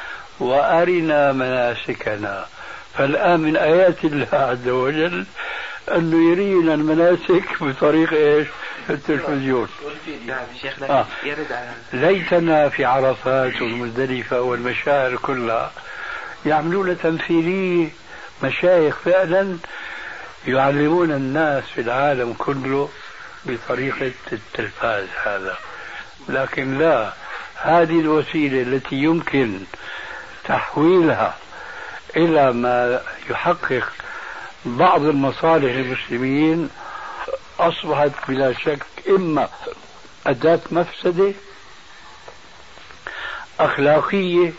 وأرنا 0.40 1.32
مناسكنا. 1.32 2.46
فالآن 2.94 3.40
من 3.40 3.56
آيات 3.56 4.04
الله 4.04 4.28
عز 4.32 4.68
وجل 4.68 5.26
أنه 5.96 6.30
يرينا 6.30 6.74
المناسك 6.74 7.62
بطريق 7.62 8.12
إيش؟ 8.12 8.48
التلفزيون. 8.90 9.68
نعم 10.26 10.46
شيخ 10.62 10.82
آه. 10.82 11.06
يرد 11.24 11.52
على 11.52 11.70
ليتنا 11.92 12.68
في 12.68 12.84
عرفات 12.84 13.62
والمزدلفة 13.62 14.40
والمشاعر 14.40 15.16
كلها 15.16 15.72
يعملون 16.46 16.98
تمثيلية 16.98 17.88
مشايخ 18.42 18.96
فعلا 19.04 19.56
يعلمون 20.46 21.12
الناس 21.12 21.64
في 21.64 21.80
العالم 21.80 22.32
كله 22.38 22.88
بطريقة 23.44 24.12
التلفاز 24.32 25.06
هذا. 25.24 25.56
لكن 26.28 26.78
لا 26.78 27.12
هذه 27.56 28.00
الوسيلة 28.00 28.62
التي 28.62 28.96
يمكن 28.96 29.60
تحويلها 30.44 31.34
إلى 32.16 32.52
ما 32.52 33.00
يحقق 33.30 33.92
بعض 34.64 35.02
المصالح 35.04 35.74
المسلمين 35.74 36.70
أصبحت 37.60 38.10
بلا 38.28 38.52
شك 38.52 38.86
إما 39.08 39.48
أداة 40.26 40.60
مفسدة 40.70 41.32
أخلاقية 43.60 44.52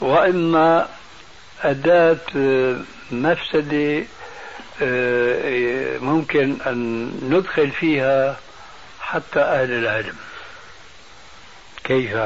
وإما 0.00 0.88
أداة 1.62 2.18
مفسدة 3.10 4.04
آه، 4.82 5.98
ممكن 5.98 6.56
أن 6.66 7.06
ندخل 7.22 7.70
فيها 7.70 8.36
حتى 9.00 9.40
أهل 9.40 9.72
العلم. 9.72 10.16
كيف؟ 11.84 12.16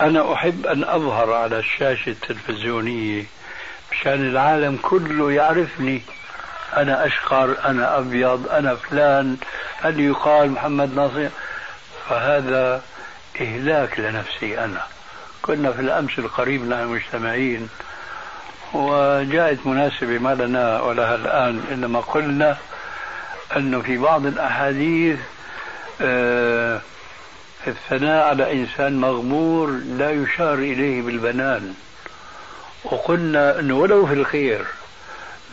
أنا 0.00 0.32
أحب 0.32 0.66
أن 0.66 0.84
أظهر 0.84 1.32
على 1.32 1.58
الشاشة 1.58 2.08
التلفزيونية 2.10 3.24
مشان 4.00 4.28
العالم 4.28 4.78
كله 4.82 5.32
يعرفني. 5.32 6.02
أنا 6.76 7.06
أشقر 7.06 7.56
أنا 7.64 7.98
أبيض 7.98 8.48
أنا 8.48 8.74
فلان 8.74 9.36
هل 9.76 10.00
يقال 10.00 10.50
محمد 10.50 10.94
ناصر؟ 10.94 11.28
فهذا 12.08 12.82
إهلاك 13.40 14.00
لنفسي 14.00 14.58
أنا. 14.64 14.82
كنا 15.42 15.72
في 15.72 15.80
الأمس 15.80 16.18
القريب 16.18 16.68
نحن 16.68 16.86
مجتمعين 16.86 17.68
وجاءت 18.72 19.66
مناسبة 19.66 20.18
ما 20.18 20.34
لنا 20.34 20.80
ولها 20.80 21.14
الآن 21.14 21.64
إنما 21.72 22.00
قلنا 22.00 22.56
أنه 23.56 23.80
في 23.80 23.98
بعض 23.98 24.26
الأحاديث 24.26 25.18
آه 26.00 26.80
الثناء 27.66 28.28
على 28.28 28.52
إنسان 28.52 29.00
مغمور 29.00 29.70
لا 29.98 30.10
يشار 30.10 30.54
إليه 30.54 31.02
بالبنان. 31.02 31.74
وقلنا 32.92 33.60
أنه 33.60 33.74
ولو 33.74 34.06
في 34.06 34.12
الخير 34.12 34.66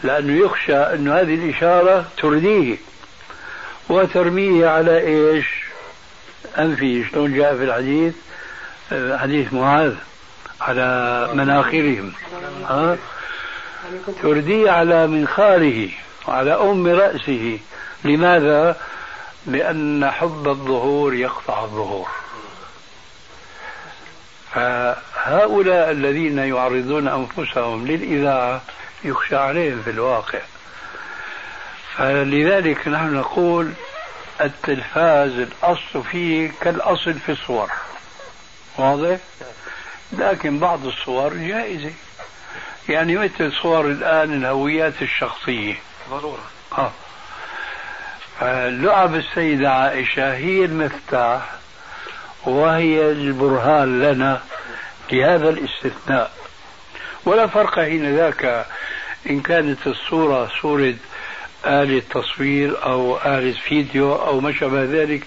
لأنه 0.03 0.45
يخشى 0.45 0.75
أن 0.75 1.07
هذه 1.07 1.35
الإشارة 1.35 2.05
ترديه 2.17 2.77
وترميه 3.89 4.67
على 4.67 4.99
إيش؟ 4.99 5.45
أنفي 6.57 7.05
شلون 7.11 7.33
جاء 7.33 7.55
في 7.57 7.63
الحديث؟ 7.63 8.13
حديث 9.19 9.53
معاذ 9.53 9.93
على 10.61 11.29
مناخرهم 11.33 12.13
ها؟ 12.69 12.97
ترديه 14.21 14.71
على 14.71 15.07
منخاره 15.07 15.89
وعلى 16.27 16.53
أم 16.53 16.87
رأسه. 16.87 17.59
لماذا؟ 18.05 18.77
لأن 19.47 20.11
حب 20.11 20.47
الظهور 20.47 21.13
يقطع 21.13 21.63
الظهور. 21.63 22.07
فهؤلاء 25.23 25.91
الذين 25.91 26.37
يعرضون 26.37 27.07
أنفسهم 27.07 27.87
للإذاعة 27.87 28.61
يخشى 29.03 29.35
عليهم 29.35 29.81
في 29.81 29.89
الواقع. 29.89 30.39
فلذلك 31.97 32.87
نحن 32.87 33.13
نقول 33.13 33.73
التلفاز 34.41 35.31
الأصل 35.31 36.03
فيه 36.11 36.51
كالأصل 36.61 37.13
في 37.13 37.31
الصور. 37.31 37.71
واضح؟ 38.77 39.17
لكن 40.11 40.59
بعض 40.59 40.85
الصور 40.85 41.33
جائزة. 41.33 41.91
يعني 42.89 43.15
مثل 43.15 43.51
صور 43.51 43.85
الآن 43.85 44.33
الهويات 44.33 45.01
الشخصية. 45.01 45.75
ضرورة. 46.09 46.43
آه. 46.77 46.91
فلعب 48.39 49.15
السيدة 49.15 49.69
عائشة 49.69 50.33
هي 50.33 50.65
المفتاح 50.65 51.41
وهي 52.43 53.11
البرهان 53.11 54.01
لنا. 54.01 54.41
لهذا 55.13 55.49
الاستثناء. 55.49 56.31
ولا 57.25 57.47
فرق 57.47 57.79
حين 57.79 58.15
ذاك 58.15 58.65
إن 59.29 59.41
كانت 59.41 59.87
الصورة 59.87 60.51
صورة 60.61 60.95
آلة 61.65 62.03
تصوير 62.09 62.83
أو 62.83 63.17
آلة 63.17 63.51
فيديو 63.51 64.15
أو 64.15 64.39
ما 64.39 64.53
شابه 64.53 64.83
ذلك 64.83 65.23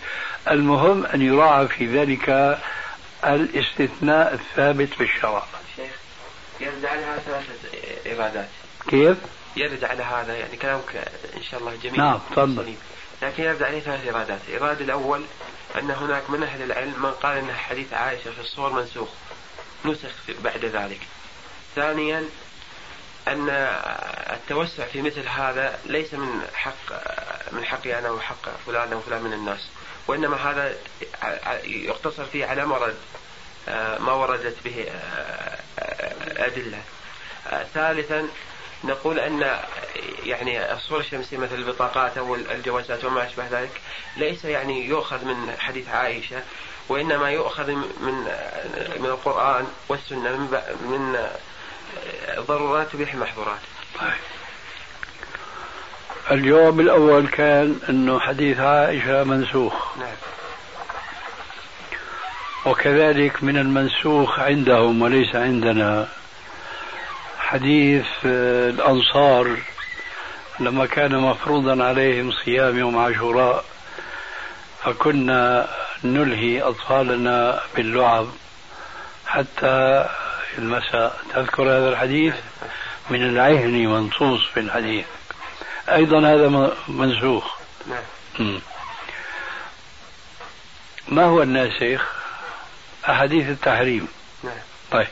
المهم 0.50 1.06
أن 1.06 1.22
يراعى 1.22 1.68
في 1.68 1.86
ذلك 1.86 2.58
الاستثناء 3.24 4.34
الثابت 4.34 4.88
في 4.88 5.02
الشرع. 5.02 5.42
شيخ 5.76 5.90
يرد 6.60 6.84
على 6.84 7.00
هذا 7.00 7.18
ثلاثة 7.18 8.16
إرادات 8.16 8.48
كيف؟ 8.88 9.16
يرد 9.56 9.84
على 9.84 10.02
هذا؟ 10.02 10.36
يعني 10.36 10.56
كلامك 10.56 11.08
إن 11.36 11.42
شاء 11.50 11.60
الله 11.60 11.72
جميل. 11.82 12.00
نعم 12.00 12.20
تفضل. 12.30 12.74
لكن 13.22 13.42
يرد 13.42 13.62
عليه 13.62 13.80
ثلاث 13.80 14.08
إرادات. 14.08 14.40
الإرادة 14.48 14.84
الأول 14.84 15.22
أن 15.78 15.90
هناك 15.90 16.30
من 16.30 16.42
أهل 16.42 16.62
العلم 16.62 17.02
من 17.02 17.10
قال 17.10 17.38
أن 17.38 17.52
حديث 17.52 17.92
عائشة 17.92 18.30
في 18.30 18.40
الصور 18.40 18.72
منسوخ. 18.72 19.08
نسخ 19.84 20.14
بعد 20.44 20.64
ذلك. 20.64 21.00
ثانيا 21.74 22.28
أن 23.28 23.48
التوسع 24.32 24.84
في 24.84 25.02
مثل 25.02 25.28
هذا 25.28 25.78
ليس 25.86 26.14
من 26.14 26.46
حق 26.54 26.92
من 27.52 27.64
حقي 27.64 27.98
أنا 27.98 28.10
وحق 28.10 28.48
فلان 28.66 28.92
أو 28.92 29.00
فلان 29.00 29.22
من 29.22 29.32
الناس 29.32 29.68
وإنما 30.06 30.36
هذا 30.36 30.76
يقتصر 31.64 32.24
فيه 32.24 32.46
على 32.46 32.66
مرض 32.66 32.94
ما 33.98 34.12
وردت 34.12 34.56
به 34.64 34.86
أدلة. 36.36 36.82
ثالثا 37.74 38.28
نقول 38.84 39.18
أن 39.18 39.60
يعني 40.24 40.72
الصورة 40.72 41.00
الشمسية 41.00 41.36
مثل 41.36 41.54
البطاقات 41.54 42.18
أو 42.18 42.34
الجوازات 42.34 43.04
وما 43.04 43.26
أشبه 43.26 43.48
ذلك 43.50 43.80
ليس 44.16 44.44
يعني 44.44 44.86
يؤخذ 44.86 45.24
من 45.24 45.56
حديث 45.58 45.88
عائشة 45.88 46.42
وإنما 46.88 47.30
يؤخذ 47.30 47.70
من 47.70 48.14
من 49.00 49.06
القرآن 49.06 49.66
والسنة 49.88 50.36
من, 50.36 50.58
من 50.80 51.16
ضرورات 52.46 52.88
تبيح 52.92 53.14
المحظورات. 53.14 53.60
الجواب 56.30 56.80
الأول 56.80 57.26
كان 57.26 57.80
أنه 57.88 58.20
حديث 58.20 58.60
عائشة 58.60 59.24
منسوخ. 59.24 59.98
نعم. 59.98 60.16
وكذلك 62.66 63.44
من 63.44 63.56
المنسوخ 63.56 64.40
عندهم 64.40 65.02
وليس 65.02 65.36
عندنا. 65.36 66.08
حديث 67.38 68.06
آه، 68.26 68.70
الأنصار 68.70 69.56
لما 70.60 70.86
كان 70.86 71.18
مفروضا 71.18 71.84
عليهم 71.84 72.32
صيام 72.32 72.78
يوم 72.78 72.98
عاشوراء 72.98 73.64
فكنا 74.84 75.68
نلهي 76.14 76.62
أطفالنا 76.62 77.60
باللعب 77.76 78.28
حتى 79.26 80.06
المساء. 80.58 81.20
تذكر 81.34 81.62
هذا 81.62 81.88
الحديث؟ 81.88 82.34
من 83.10 83.22
العهن 83.22 83.86
منصوص 83.86 84.40
في 84.54 84.60
الحديث. 84.60 85.06
أيضا 85.88 86.18
هذا 86.18 86.72
منسوخ. 86.88 87.44
نعم. 87.86 88.60
ما 91.08 91.24
هو 91.24 91.42
الناسخ 91.42 92.14
أحاديث 93.08 93.48
التحريم. 93.48 94.08
نعم. 94.44 94.52
طيب. 94.90 95.06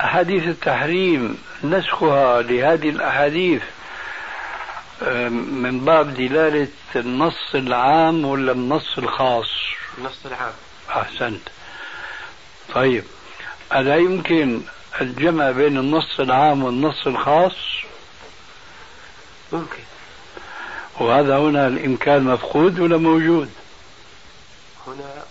أحاديث 0.00 0.44
التحريم 0.44 1.38
نسخها 1.64 2.42
لهذه 2.42 2.88
الأحاديث 2.88 3.62
من 5.30 5.84
باب 5.84 6.14
دلالة 6.14 6.68
النص 6.96 7.54
العام 7.54 8.24
ولا 8.24 8.52
النص 8.52 8.98
الخاص؟ 8.98 9.50
النص 9.98 10.26
العام. 10.26 10.52
أحسنت. 10.90 11.48
طيب 12.74 13.04
ألا 13.74 13.96
يمكن 13.96 14.62
الجمع 15.00 15.50
بين 15.50 15.78
النص 15.78 16.20
العام 16.20 16.64
والنص 16.64 17.06
الخاص؟ 17.06 17.56
ممكن. 19.52 19.82
وهذا 21.00 21.38
هنا 21.38 21.66
الإمكان 21.66 22.24
مفقود 22.24 22.80
ولا 22.80 22.96
موجود؟ 22.96 23.50
هنا 24.86 25.24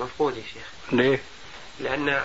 مفقود 0.00 0.36
يا 0.36 0.42
شيخ. 0.42 0.68
ليه؟ 0.92 1.22
لأن 1.80 2.22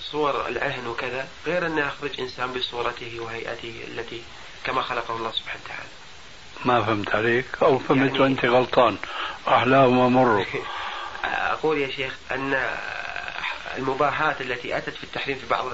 صور 0.00 0.48
العهن 0.48 0.86
وكذا 0.86 1.28
غير 1.46 1.66
أن 1.66 1.78
يخرج 1.78 2.20
إنسان 2.20 2.52
بصورته 2.52 3.20
وهيئته 3.20 3.84
التي 3.88 4.22
كما 4.64 4.82
خلقه 4.82 5.16
الله 5.16 5.32
سبحانه 5.32 5.60
وتعالى. 5.64 5.88
ما 6.64 6.82
فهمت 6.82 7.14
عليك. 7.14 7.46
أو 7.62 7.78
فهمت 7.78 8.10
يعني 8.10 8.20
وأنت 8.20 8.44
غلطان. 8.44 8.96
أحلام 9.48 9.98
ومر. 9.98 10.46
أقول 11.24 11.78
يا 11.78 11.90
شيخ 11.90 12.14
أن 12.30 12.62
المباحات 13.78 14.40
التي 14.40 14.76
أتت 14.76 14.94
في 14.94 15.04
التحريم 15.04 15.36
في 15.36 15.46
بعض 15.46 15.66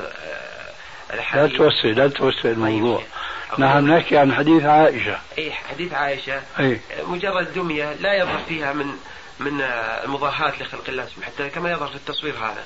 الأحاديث 1.14 1.52
لا 1.52 1.58
توسع 1.58 1.88
لا 1.88 2.08
توسع 2.08 2.48
الموضوع. 2.48 3.02
طيب. 3.50 3.60
نحن 3.60 3.90
نحكي 3.90 4.18
عن 4.18 4.34
حديث 4.34 4.64
عائشة. 4.64 5.18
أي 5.38 5.52
حديث 5.52 5.92
عائشة. 5.92 6.42
أي. 6.58 6.80
مجرد 7.06 7.54
دمية 7.54 7.92
لا 7.92 8.14
يظهر 8.14 8.40
فيها 8.48 8.72
من 8.72 8.86
من 9.40 9.60
المضاهاة 10.04 10.52
لخلق 10.60 10.84
الله 10.88 11.06
سبحانه 11.06 11.34
وتعالى 11.34 11.50
كما 11.50 11.70
يظهر 11.70 11.88
في 11.88 11.94
التصوير 11.94 12.34
هذا. 12.34 12.64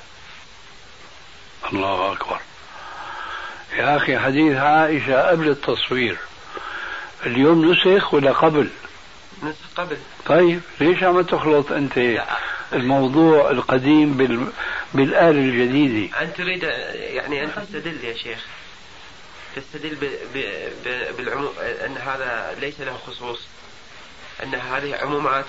الله 1.73 2.11
أكبر. 2.11 2.39
يا 3.73 3.97
أخي 3.97 4.19
حديث 4.19 4.57
عائشة 4.57 5.29
قبل 5.29 5.49
التصوير. 5.49 6.17
اليوم 7.25 7.71
نسخ 7.71 8.13
ولا 8.13 8.31
قبل؟ 8.31 8.69
نسخ 9.43 9.57
قبل. 9.75 9.97
طيب 10.25 10.61
ليش 10.79 11.03
عم 11.03 11.21
تخلط 11.21 11.71
أنت 11.71 11.97
لا. 11.97 12.25
الموضوع 12.73 13.51
القديم 13.51 14.13
بال... 14.13 14.47
بالآلة 14.93 15.29
الجديدة؟ 15.39 16.21
أنت 16.21 16.37
تريد 16.37 16.63
يعني 16.93 17.43
أن 17.43 17.51
تستدل 17.55 18.03
يا 18.03 18.15
شيخ. 18.15 18.45
تستدل 19.55 19.95
ب... 19.95 20.05
ب... 20.35 20.37
ب... 20.85 21.15
بالعموم 21.17 21.49
أن 21.85 21.97
هذا 21.97 22.55
ليس 22.61 22.81
له 22.81 22.97
خصوص. 23.07 23.39
أن 24.43 24.55
هذه 24.55 24.95
عمومات. 24.95 25.45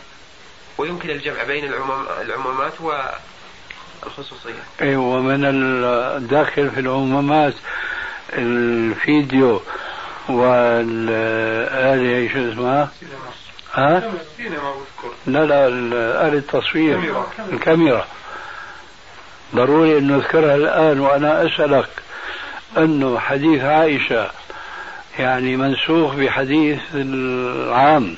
ويمكن 0.79 1.11
الجمع 1.11 1.43
بين 1.43 1.65
العموم... 1.65 2.07
العمومات 2.21 2.73
والخصوصية. 4.03 4.63
أيوة 4.81 5.05
ومن 5.05 5.45
الداخل 5.45 6.71
في 6.71 6.81
العمومات 6.81 7.55
الفيديو 8.33 9.63
والآلة 10.29 12.29
شو 12.33 12.53
اسمها؟ 12.53 12.89
ها؟ 13.75 14.03
لا 15.27 15.45
لا 15.47 15.67
آلة 16.29 16.39
التصوير 16.39 17.15
الكاميرا 17.53 18.05
ضروري 19.55 19.99
أن 19.99 20.13
نذكرها 20.13 20.55
الآن 20.57 21.01
وأنا 21.01 21.47
أسألك 21.47 21.89
أنه 22.79 23.19
حديث 23.19 23.63
عائشة 23.63 24.31
يعني 25.19 25.57
منسوخ 25.57 26.15
بحديث 26.15 26.79
العام 26.95 28.17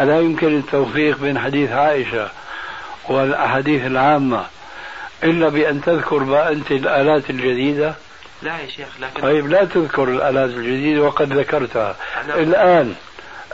ألا 0.00 0.20
يمكن 0.20 0.56
التوفيق 0.58 1.18
بين 1.18 1.38
حديث 1.38 1.70
عائشة 1.72 2.28
والأحاديث 3.08 3.86
العامة 3.86 4.46
إلا 5.24 5.48
بأن 5.48 5.80
تذكر 5.80 6.18
بقى 6.18 6.52
أنت 6.52 6.70
الآلات 6.70 7.30
الجديدة 7.30 7.94
لا 8.42 8.58
يا 8.58 8.68
شيخ 8.68 8.88
لكن 9.00 9.22
طيب 9.22 9.50
لا 9.50 9.64
تذكر 9.64 10.04
الآلات 10.04 10.50
الجديدة 10.50 11.02
وقد 11.02 11.32
ذكرتها. 11.32 11.96
الآن 12.28 12.94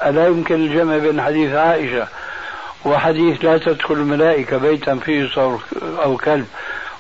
ألا 0.06 0.26
يمكن 0.26 0.54
الجمع 0.54 0.98
بين 0.98 1.22
حديث 1.22 1.54
عائشة 1.54 2.08
وحديث 2.84 3.44
لا 3.44 3.58
تدخل 3.58 3.94
الملائكة 3.94 4.56
بيتا 4.56 4.94
فيه 4.94 5.28
صور 5.34 5.62
أو 5.82 6.16
كلب 6.16 6.46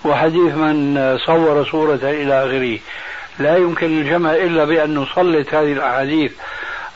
وحديث 0.04 0.54
من 0.54 1.18
صور 1.26 1.64
صورة 1.70 2.00
إلى 2.02 2.44
آخره. 2.44 2.78
لا 3.38 3.56
يمكن 3.56 3.86
الجمع 3.86 4.34
إلا 4.34 4.64
بأن 4.64 4.98
نسلط 4.98 5.54
هذه 5.54 5.72
الأحاديث 5.72 6.32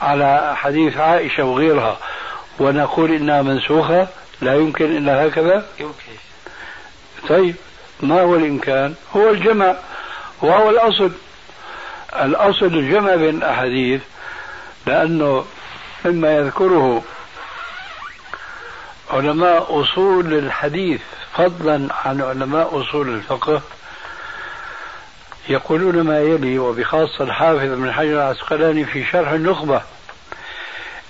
على 0.03 0.57
حديث 0.57 0.97
عائشة 0.97 1.45
وغيرها 1.45 1.99
ونقول 2.59 3.13
إنها 3.13 3.43
منسوخة 3.43 4.09
لا 4.41 4.55
يمكن 4.55 4.97
إلا 4.97 5.27
هكذا. 5.27 5.67
يمكن. 5.81 6.17
طيب 7.29 7.55
ما 8.01 8.21
هو 8.21 8.37
الإمكان؟ 8.37 8.95
هو 9.17 9.31
الجمع. 9.31 9.77
وهو 10.43 10.71
الأصل. 10.71 11.13
الأصل 12.15 12.67
الجمع 12.67 13.15
بين 13.15 13.37
الأحاديث 13.37 14.03
لأنه 14.87 15.45
مما 16.05 16.37
يذكره 16.37 17.03
علماء 19.11 19.83
أصول 19.83 20.35
الحديث 20.35 21.01
فضلا 21.35 21.89
عن 22.05 22.23
علماء 22.23 22.81
أصول 22.83 23.09
الفقه 23.09 23.63
يقولون 25.49 26.01
ما 26.01 26.21
يلي 26.21 26.59
وبخاصة 26.59 27.25
الحافظ 27.25 27.65
من 27.65 27.93
حجر 27.93 28.13
العسقلاني 28.13 28.85
في 28.85 29.05
شرح 29.05 29.31
النخبة 29.31 29.83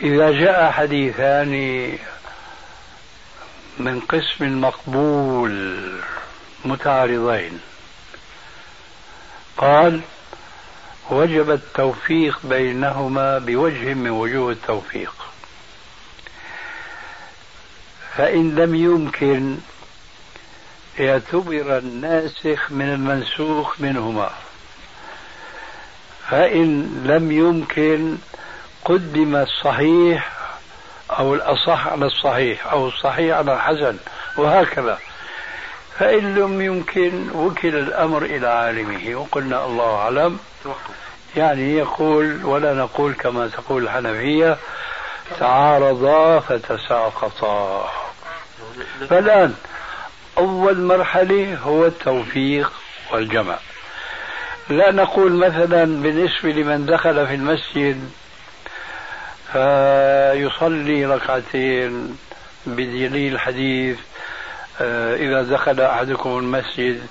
إذا 0.00 0.30
جاء 0.30 0.70
حديثان 0.70 1.52
من 3.78 4.00
قسم 4.00 4.60
مقبول 4.60 5.76
متعارضين. 6.64 7.60
قال 9.56 10.00
وجب 11.10 11.50
التوفيق 11.50 12.38
بينهما 12.44 13.38
بوجه 13.38 13.94
من 13.94 14.10
وجوه 14.10 14.52
التوفيق. 14.52 15.14
فإن 18.16 18.54
لم 18.54 18.74
يمكن 18.74 19.58
اعتبر 21.00 21.78
الناسخ 21.78 22.70
من 22.70 22.88
المنسوخ 22.92 23.80
منهما. 23.80 24.30
فإن 26.30 27.02
لم 27.06 27.32
يمكن 27.32 28.16
قدم 28.84 29.36
الصحيح 29.36 30.32
أو 31.10 31.34
الأصح 31.34 31.86
على 31.86 32.06
الصحيح 32.06 32.66
أو 32.66 32.88
الصحيح 32.88 33.36
على 33.36 33.54
الحسن 33.54 33.96
وهكذا. 34.36 34.98
فإن 35.98 36.34
لم 36.34 36.60
يمكن 36.62 37.30
وكل 37.34 37.76
الأمر 37.76 38.22
إلى 38.22 38.46
عالمه 38.48 39.16
وقلنا 39.20 39.64
الله 39.66 39.94
أعلم. 39.94 40.38
يعني 41.36 41.76
يقول 41.76 42.44
ولا 42.44 42.74
نقول 42.74 43.14
كما 43.14 43.48
تقول 43.48 43.82
الحنفية 43.82 44.56
تعارضا 45.40 46.40
فتساقطا 46.40 47.90
فالآن 49.10 49.54
أول 50.38 50.80
مرحلة 50.80 51.58
هو 51.62 51.86
التوفيق 51.86 52.72
والجمع 53.12 53.58
لا 54.68 54.92
نقول 54.92 55.32
مثلا 55.32 55.84
بالنسبة 56.02 56.50
لمن 56.52 56.86
دخل 56.86 57.26
في 57.26 57.34
المسجد 57.34 58.10
فيصلي 59.52 61.06
ركعتين 61.06 62.16
بدليل 62.66 63.32
الحديث 63.34 63.98
إذا 64.80 65.42
دخل 65.42 65.80
أحدكم 65.80 66.38
المسجد 66.38 67.06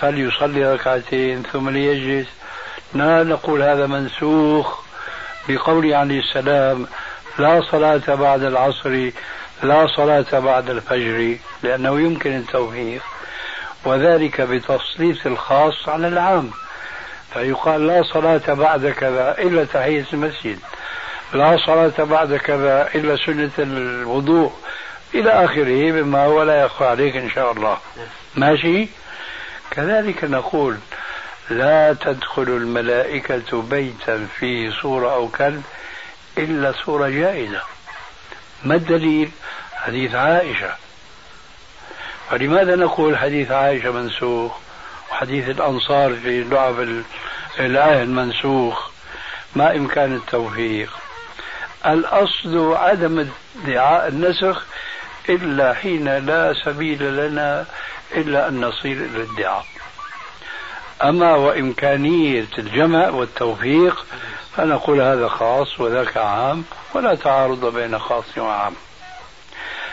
فليصلي 0.00 0.72
ركعتين 0.74 1.42
ثم 1.42 1.70
ليجلس. 1.70 2.28
لا 2.94 3.22
نقول 3.22 3.62
هذا 3.62 3.86
منسوخ 3.86 4.80
بقول 5.48 5.94
عليه 5.94 6.20
السلام 6.20 6.86
لا 7.38 7.62
صلاة 7.70 8.14
بعد 8.14 8.42
العصر 8.42 9.10
لا 9.62 9.86
صلاة 9.86 10.38
بعد 10.38 10.70
الفجر 10.70 11.36
لأنه 11.62 12.00
يمكن 12.00 12.36
التوفيق. 12.36 13.02
وذلك 13.84 14.40
بتسليط 14.40 15.26
الخاص 15.26 15.88
على 15.88 16.08
العام. 16.08 16.50
فيقال 17.34 17.86
لا 17.86 18.02
صلاة 18.02 18.54
بعد 18.54 18.86
كذا 18.86 19.38
إلا 19.38 19.64
تحية 19.64 20.04
المسجد 20.12 20.58
لا 21.34 21.56
صلاة 21.66 22.04
بعد 22.04 22.34
كذا 22.34 22.88
إلا 22.94 23.16
سنة 23.16 23.50
الوضوء. 23.58 24.52
إلى 25.14 25.44
آخره 25.44 25.92
مما 25.92 26.24
هو 26.24 26.42
لا 26.42 26.64
يخفى 26.64 26.84
عليك 26.84 27.16
إن 27.16 27.30
شاء 27.30 27.52
الله. 27.52 27.78
ماشي؟ 28.34 28.88
كذلك 29.70 30.24
نقول 30.24 30.78
لا 31.50 31.92
تدخل 31.92 32.42
الملائكة 32.42 33.62
بيتا 33.62 34.26
فيه 34.38 34.70
صورة 34.70 35.14
أو 35.14 35.28
كلب 35.28 35.62
إلا 36.38 36.72
صورة 36.84 37.08
جائزة. 37.08 37.62
ما 38.64 38.74
الدليل؟ 38.74 39.30
حديث 39.74 40.14
عائشة. 40.14 40.74
فلماذا 42.30 42.76
نقول 42.76 43.18
حديث 43.18 43.50
عائشة 43.50 43.90
منسوخ؟ 43.90 44.52
وحديث 45.12 45.48
الأنصار 45.48 46.14
في 46.14 46.44
لعب 46.44 47.02
الآية 47.60 48.04
منسوخ 48.04 48.90
ما 49.56 49.76
إمكان 49.76 50.14
التوفيق. 50.14 50.90
الأصل 51.86 52.74
عدم 52.76 53.28
ادعاء 53.64 54.08
النسخ 54.08 54.66
إلا 55.30 55.74
حين 55.74 56.26
لا 56.26 56.54
سبيل 56.64 57.16
لنا 57.16 57.66
إلا 58.12 58.48
أن 58.48 58.60
نصير 58.60 58.96
إلى 58.96 59.22
الادعاء 59.22 59.64
أما 61.02 61.34
وإمكانية 61.34 62.48
الجمع 62.58 63.08
والتوفيق 63.08 64.06
فنقول 64.56 65.00
هذا 65.00 65.28
خاص 65.28 65.80
وذاك 65.80 66.16
عام 66.16 66.64
ولا 66.94 67.14
تعارض 67.14 67.74
بين 67.74 67.98
خاص 67.98 68.38
وعام. 68.38 68.74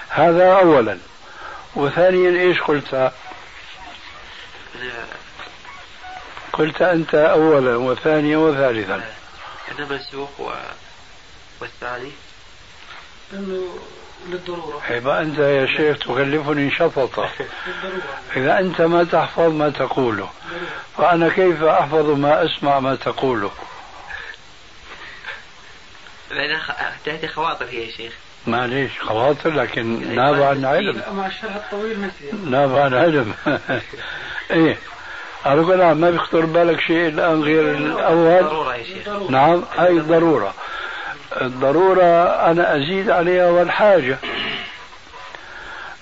هذا 0.09 0.53
أولا. 0.53 0.97
وثانيا 1.75 2.29
إيش 2.29 2.61
قلت؟ 2.61 3.11
قلت 6.53 6.81
أنت 6.81 7.15
أولا 7.15 7.75
وثانيا 7.75 8.37
وثالثا. 8.37 8.95
أنا 9.79 9.99
و... 10.39 10.51
والثاني 11.61 12.11
أنه 13.33 13.79
للضرورة. 14.25 14.81
يبقى 14.89 15.21
أنت 15.21 15.39
يا 15.39 15.65
شيخ 15.65 15.97
تكلفني 15.97 16.71
شفطة 16.71 17.29
إذا 18.35 18.59
أنت 18.59 18.81
ما 18.81 19.03
تحفظ 19.03 19.53
ما 19.53 19.69
تقوله. 19.69 20.29
فأنا 20.97 21.29
كيف 21.29 21.63
أحفظ 21.63 22.09
ما 22.09 22.45
أسمع 22.45 22.79
ما 22.79 22.95
تقوله؟ 22.95 23.51
لأن 26.31 26.59
تأتي 27.05 27.27
خواطر 27.27 27.65
هي 27.65 27.85
يا 27.85 27.91
شيخ. 27.91 28.13
معليش 28.47 28.91
خواطر 29.01 29.49
لكن 29.49 30.15
ناب 30.15 30.41
عن 30.41 30.65
علم. 30.65 31.01
مع 31.11 31.27
الشرح 31.27 31.55
الطويل 31.55 32.01
نسي 32.01 32.37
ناب 32.45 32.75
عن 32.75 32.93
علم. 32.93 33.33
إيه 34.51 34.77
أقول 35.45 35.91
ما 35.91 36.11
بيخطر 36.11 36.45
بالك 36.45 36.79
شيء 36.79 37.07
الآن 37.07 37.43
غير 37.43 37.71
الأول؟ 37.71 38.43
ضرورة 38.43 38.75
يا 38.75 38.83
شيخ. 38.83 39.07
نعم 39.29 39.63
هاي 39.77 39.91
الضرورة 39.91 40.53
الضرورة 41.41 42.03
أنا 42.51 42.75
أزيد 42.75 43.09
عليها 43.09 43.47
والحاجة. 43.49 44.17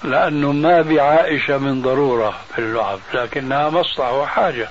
لأنه 0.03 0.51
ما 0.51 0.81
بعائشة 0.81 1.57
من 1.57 1.81
ضرورة 1.81 2.39
في 2.55 2.59
اللعب 2.59 2.99
لكنها 3.13 3.69
مصلحة 3.69 4.19
وحاجة. 4.19 4.69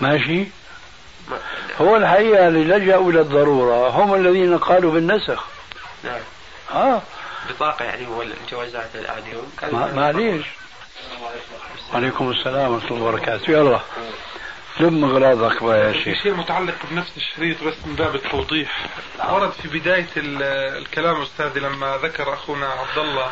ماشي؟ 0.00 0.46
هو 1.80 1.96
الحقيقة 1.96 2.48
اللي 2.48 2.64
لجأوا 2.64 3.10
إلى 3.10 3.20
الضرورة 3.20 3.88
هم 3.88 4.14
الذين 4.14 4.58
قالوا 4.58 4.92
بالنسخ. 4.92 5.44
نعم. 6.04 6.20
آه 6.74 7.02
بطاقة 7.50 7.84
يعني 7.84 8.06
والجوازات 8.06 8.90
الآن 8.94 9.22
يوم. 9.32 9.52
ما- 9.72 9.92
معليش. 9.92 10.46
وعليكم 11.92 12.30
السلام 12.30 12.72
ورحمة 12.72 12.90
الله 12.90 13.02
وبركاته. 13.04 13.50
يلا. 13.50 13.80
لم 14.80 15.04
أغراضك 15.04 15.62
بقى 15.62 15.78
يا 15.78 15.92
شيخ. 15.92 16.22
شيء 16.22 16.34
متعلق 16.34 16.74
بنفس 16.90 17.12
الشريط 17.16 17.64
بس 17.64 17.74
من 17.86 17.94
باب 17.94 18.14
التوضيح. 18.14 18.86
ورد 19.30 19.50
في 19.52 19.68
بداية 19.78 20.06
ال- 20.16 20.42
الكلام 20.82 21.22
أستاذي 21.22 21.60
لما 21.60 21.98
ذكر 22.02 22.34
أخونا 22.34 22.66
عبد 22.66 22.98
الله 22.98 23.30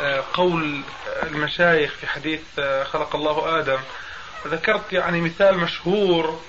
آه، 0.00 0.24
قول 0.34 0.80
المشايخ 1.22 1.92
في 2.00 2.06
حديث 2.06 2.40
آه، 2.58 2.84
خلق 2.84 3.16
الله 3.16 3.58
آدم 3.58 3.78
ذكرت 4.46 4.92
يعني 4.92 5.20
مثال 5.20 5.58
مشهور 5.58 6.40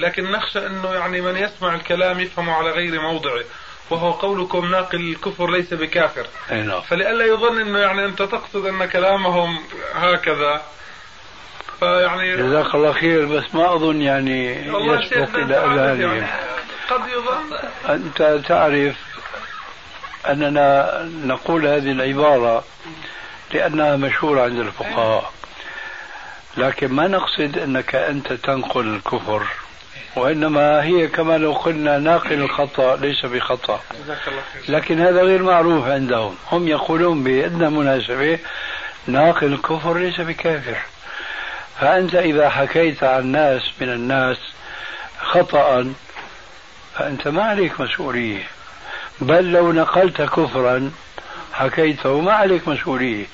لكن 0.00 0.30
نخشى 0.32 0.66
أنه 0.66 0.94
يعني 0.94 1.20
من 1.20 1.36
يسمع 1.36 1.74
الكلام 1.74 2.20
يفهمه 2.20 2.52
على 2.52 2.70
غير 2.70 3.00
موضعه 3.00 3.44
وهو 3.90 4.10
قولكم 4.10 4.70
ناقل 4.70 5.00
الكفر 5.00 5.50
ليس 5.50 5.74
بكافر. 5.74 6.26
نعم. 6.50 6.80
فلئلا 6.80 7.24
يظن 7.24 7.60
إنه 7.60 7.78
يعني 7.78 8.04
أنت 8.04 8.22
تقصد 8.22 8.66
إن 8.66 8.84
كلامهم 8.84 9.58
هكذا. 9.94 10.62
فيعني 11.80 12.36
جزاك 12.36 12.74
الله 12.74 12.92
خير 12.92 13.26
بس 13.26 13.54
ما 13.54 13.74
أظن 13.74 14.02
يعني 14.02 14.68
أنت 14.68 15.12
عارف 15.14 15.36
أذهانهم. 15.36 16.00
يعني 16.00 16.26
قد 16.90 17.00
يظن 17.08 17.58
أنت 17.88 18.40
تعرف 18.48 18.96
أننا 20.28 21.00
نقول 21.24 21.66
هذه 21.66 21.92
العبارة 21.92 22.64
لأنها 23.54 23.96
مشهورة 23.96 24.42
عند 24.42 24.58
الفقهاء. 24.58 25.32
لكن 26.56 26.88
ما 26.92 27.08
نقصد 27.08 27.58
أنك 27.58 27.94
أنت 27.94 28.32
تنقل 28.32 28.94
الكفر 28.94 29.46
وإنما 30.16 30.82
هي 30.82 31.08
كما 31.08 31.38
لو 31.38 31.52
قلنا 31.52 31.98
ناقل 31.98 32.32
الخطأ 32.32 32.96
ليس 32.96 33.26
خير. 33.26 33.80
لكن 34.68 35.00
هذا 35.00 35.22
غير 35.22 35.42
معروف 35.42 35.86
عندهم. 35.86 36.36
هم 36.52 36.68
يقولون 36.68 37.24
بأدنى 37.24 37.70
مناسبة 37.70 38.38
ناقل 39.06 39.52
الكفر 39.52 39.98
ليس 39.98 40.20
بكافر. 40.20 40.76
فأنت 41.80 42.14
إذا 42.14 42.48
حكيت 42.48 43.04
عن 43.04 43.26
ناس 43.26 43.62
من 43.80 43.88
الناس 43.88 44.36
خطأ 45.20 45.92
فأنت 46.94 47.28
ما 47.28 47.42
عليك 47.42 47.80
مسؤولية. 47.80 48.42
بل 49.20 49.52
لو 49.52 49.72
نقلت 49.72 50.22
كفرا 50.22 50.90
حكيته 51.52 52.20
ما 52.20 52.32
عليك 52.32 52.68
مسؤولية. 52.68 53.26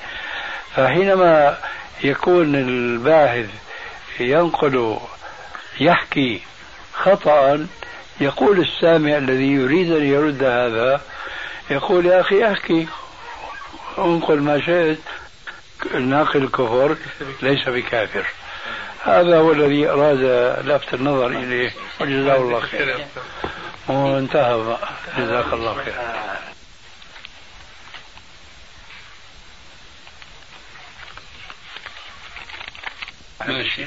فحينما 0.77 1.59
يكون 2.05 2.55
الباحث 2.55 3.49
ينقل 4.21 4.99
يحكي 5.81 6.41
خطأ 6.93 7.67
يقول 8.21 8.61
السامع 8.61 9.17
الذي 9.17 9.53
يريد 9.53 9.93
أن 9.93 10.03
يرد 10.03 10.45
هذا 10.45 11.01
يقول 11.71 12.07
يا 12.07 12.21
أخي 12.21 12.53
أحكي 12.53 12.89
انقل 13.99 14.41
ما 14.41 14.61
شئت. 14.61 14.99
ناقل 15.85 16.43
الكفر 16.43 16.97
ليس 17.43 17.69
بكافر. 17.69 18.27
هذا 19.05 19.39
هو 19.39 19.53
الذي 19.53 19.89
أراد 19.89 20.19
لفت 20.67 20.95
النظر 20.95 21.27
إليه. 21.27 21.71
وجزاه 22.01 22.37
الله 22.37 22.61
خير. 22.61 23.07
وانتهى. 23.89 24.79
جزاك 25.19 25.53
الله 25.53 25.85
خير. 25.85 25.95
ماشي. 33.47 33.87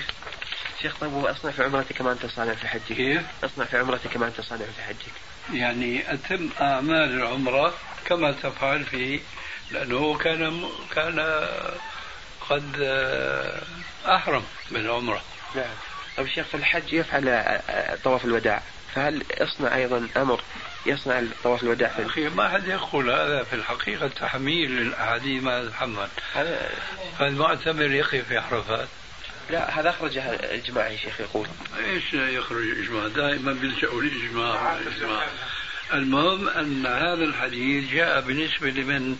شيخ 0.81 0.95
طيب 1.01 1.13
وأصنع 1.13 1.51
في 1.51 1.63
عمرتك 1.63 1.95
كما 1.95 2.11
أنت 2.11 2.25
صانع 2.25 2.53
في 2.53 2.67
حجك. 2.67 2.83
كيف؟ 2.83 3.21
أصنع 3.43 3.65
في 3.65 3.77
عمرتك 3.77 4.07
كما 4.07 4.27
أنت 4.27 4.41
صانع 4.41 4.65
في 4.65 4.83
حجك. 4.83 5.13
يعني 5.53 6.13
أتم 6.13 6.49
أعمال 6.61 7.13
العمرة 7.13 7.73
كما 8.05 8.31
تفعل 8.31 8.83
فيه 8.83 9.19
لأنه 9.71 10.17
كان 10.17 10.69
كان 10.95 11.47
قد 12.49 12.75
آه، 12.81 13.61
أحرم 14.05 14.43
بالعمرة 14.71 15.21
نعم. 15.55 15.65
طيب 16.17 16.25
الشيخ 16.25 16.45
في 16.47 16.57
الحج 16.57 16.93
يفعل 16.93 17.29
آه، 17.29 17.33
آه، 17.33 17.97
طواف 18.03 18.25
الوداع 18.25 18.61
فهل 18.95 19.23
اصنع 19.31 19.75
أيضا 19.75 20.07
أمر 20.17 20.41
يصنع 20.85 21.23
طواف 21.43 21.63
الوداع 21.63 21.89
في 21.89 22.05
أخي 22.05 22.29
ما 22.29 22.49
حد 22.49 22.67
يقول 22.67 23.09
هذا 23.09 23.43
في 23.43 23.55
الحقيقة 23.55 24.07
تحميل 24.07 24.71
للأحاديث 24.71 25.43
ما 25.43 25.65
تحمل 25.65 26.07
فالمعتمر 27.19 27.91
يقف 27.91 28.27
في 28.27 28.37
عرفات. 28.37 28.87
لا 29.49 29.79
هذا 29.79 29.89
اخرجه 29.89 30.23
الجماعه 30.33 30.87
يا 30.87 30.97
شيخ 30.97 31.19
يقول. 31.19 31.47
إيش 31.77 32.13
يخرج 32.13 32.61
الاجماع؟ 32.61 33.07
دائما 33.07 33.53
بيلجأوا 33.53 34.01
الاجماع. 34.01 34.77
المهم 35.93 36.49
أن 36.49 36.85
هذا 36.85 37.23
الحديث 37.23 37.91
جاء 37.91 38.21
بالنسبة 38.21 38.69
لمن 38.69 39.17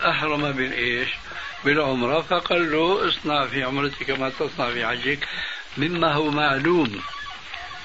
احرم 0.00 0.52
بالايش؟ 0.52 1.08
بالعمره 1.64 2.20
فقال 2.20 2.72
له 2.72 3.08
اصنع 3.08 3.46
في 3.46 3.62
عمرتك 3.62 4.02
كما 4.02 4.30
تصنع 4.30 4.70
في 4.70 4.86
حجك 4.86 5.28
مما 5.76 6.12
هو 6.12 6.30
معلوم. 6.30 7.02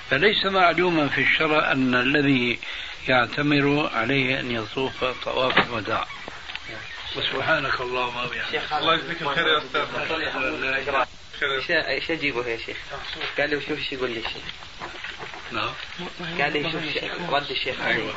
فليس 0.09 0.45
معلوما 0.45 1.07
في 1.07 1.21
الشرع 1.21 1.71
أن 1.71 1.95
الذي 1.95 2.59
يعتمر 3.07 3.89
عليه 3.93 4.39
أن 4.39 4.51
يطوف 4.51 5.03
طواف 5.03 5.57
الوداع. 5.57 6.07
وسبحانك 7.15 7.81
اللهم 7.81 8.17
وبحمدك. 8.17 8.61
الله 8.73 8.93
يجزيك 8.93 9.21
الخير 9.21 9.47
يا 9.47 9.57
أستاذ. 9.57 9.85
إيش 11.71 12.11
اجيبه 12.11 12.47
يا 12.47 12.57
شيخ؟ 12.57 12.77
قال 13.37 13.49
لي 13.49 13.61
شوف 13.61 13.77
إيش 13.77 13.91
يقول 13.91 14.11
لي 14.11 14.19
الشيخ 14.19 14.43
نعم. 15.51 15.73
قال 16.41 16.53
لي 16.53 16.71
شوف 16.71 17.33
رد 17.33 17.51
الشيخ 17.51 17.81
أيوه. 17.81 18.13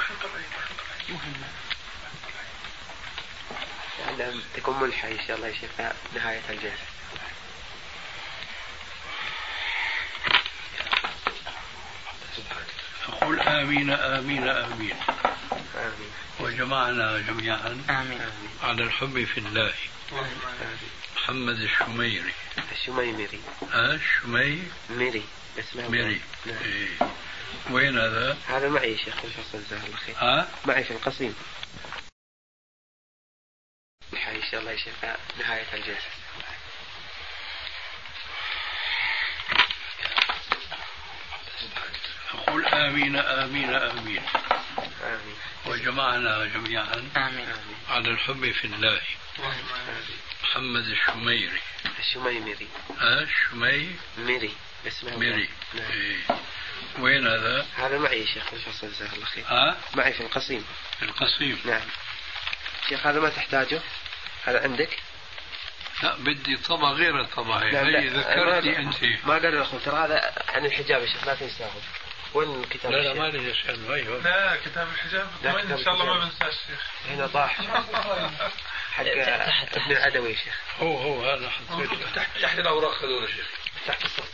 لعل 4.19 4.41
تكون 4.55 4.81
ملحة 4.81 5.09
إن 5.09 5.19
شاء 5.27 5.37
الله 5.37 5.49
يا 5.49 5.55
شيخ 5.55 5.71
نهاية 6.15 6.41
الجلسة. 6.51 6.87
قل 13.21 13.41
آمين 13.41 13.91
آمين 13.91 14.49
آمين. 14.49 14.97
آمين 15.77 16.11
وجمعنا 16.41 17.19
جميعا 17.19 17.85
آمين. 17.91 18.21
على 18.63 18.83
الحب 18.83 19.25
في 19.25 19.39
الله. 19.39 19.73
محمد 21.17 21.57
الشميري. 21.61 22.33
الشميمري 22.73 23.41
ها 23.73 23.95
الشمي 23.95 24.63
ميري. 24.91 25.25
اسمه 25.59 25.89
ميري. 25.89 26.21
نعم. 26.47 26.57
إيه. 26.65 27.09
وين 27.71 27.99
هذا؟ 27.99 28.39
هذا 28.49 28.69
معي 28.69 28.93
يا 28.93 28.97
شيخ 28.97 29.15
في 29.17 29.29
جزاه 29.29 29.87
الله 29.87 29.97
خير. 29.97 30.15
ها؟ 30.19 30.49
معي 30.65 30.85
في 30.85 30.91
القصيم. 30.91 31.35
إن 34.13 34.43
شاء 34.51 34.61
الله 34.61 34.73
يا 34.73 34.77
شيخ 34.77 34.95
نهاية 35.39 35.67
الجلسة. 35.73 36.09
قل 42.47 42.67
آمين 42.67 43.17
آمين 43.17 43.75
آمين. 43.75 44.23
آمين. 45.03 45.37
وجمعنا 45.67 46.45
جميعا 46.45 47.11
آمين. 47.17 47.49
على 47.89 48.11
الحب 48.11 48.53
في 48.53 48.65
الله. 48.65 49.01
محمد 50.43 50.87
الشميري. 50.87 51.61
الشميمري 51.99 52.69
ها 52.99 53.23
الشمي 53.23 53.97
ميري. 54.17 54.55
نعم. 55.75 55.91
إيه. 55.93 56.17
وين 56.99 57.27
هذا؟ 57.27 57.67
هذا 57.77 57.99
معي 57.99 58.21
يا 58.21 58.27
شيخ 58.27 58.45
في 58.45 58.53
الفصل 58.53 58.89
جزاه 58.93 59.13
الله 59.15 59.27
خير. 59.27 59.45
ها؟ 59.47 59.77
معي 59.95 60.13
في 60.13 60.21
القصيم. 60.21 60.65
القصيم. 61.03 61.61
نعم. 61.65 61.89
شيخ 62.89 63.07
هذا 63.07 63.21
ما 63.21 63.29
تحتاجه؟ 63.29 63.81
هذا 64.45 64.63
عندك؟ 64.63 64.99
لا 66.03 66.15
بدي 66.17 66.57
طبع 66.57 66.91
غير 66.91 67.21
الطبع 67.21 67.59
هي 67.59 67.71
لا، 67.71 68.01
ذكرتني 68.01 68.71
ما- 68.73 68.79
أنت. 68.79 69.05
ما 69.27 69.33
قال 69.35 69.47
الاخو 69.47 69.79
ترى 69.79 69.97
هذا 70.05 70.33
عن 70.49 70.67
الحجاب 70.67 71.01
يا 71.03 71.07
شيخ 71.07 71.27
لا 71.27 71.35
تنساه 71.35 71.71
وين 72.35 72.63
الكتاب 72.65 72.93
لا 72.93 72.97
لا 72.99 73.11
الشيخ؟ 73.13 73.23
ما 73.23 73.29
لي 73.31 73.55
شأن 73.55 73.93
أيوه. 73.93 74.23
لا 74.23 74.57
كتاب 74.65 74.89
الحجاب 74.89 75.29
كتاب 75.41 75.57
إن 75.57 75.85
شاء 75.85 75.95
الله 75.95 76.05
ما. 76.05 76.25
بنساه 76.25 76.49
الشيخ 76.49 76.87
هنا 77.11 77.27
طاح. 77.27 77.61
حق 78.93 79.05
تحت- 79.05 79.77
ابن 79.77 79.91
العدوي 79.93 80.31
يا 80.31 80.37
شيخ. 80.37 80.59
هو 80.81 80.97
هو 80.99 81.31
هذا 81.31 81.51
حطيته 81.51 81.97
تحت 82.15 82.39
تحت 82.43 82.59
الأوراق 82.59 82.99
هذول 83.05 83.23
يا 83.23 83.29
شيخ. 83.37 83.47
تحت 83.87 84.05
الصف 84.05 84.31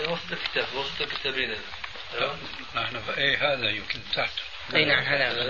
وسط 0.00 0.32
الكتاب 0.32 0.66
وسط 0.74 1.00
الكتابين. 1.00 1.56
نحن 2.74 2.96
إيه 3.18 3.54
هذا 3.54 3.70
يمكن 3.70 4.00
تحته 4.14 4.42
أي 4.74 4.84
نعم 4.84 5.04
هذا 5.04 5.42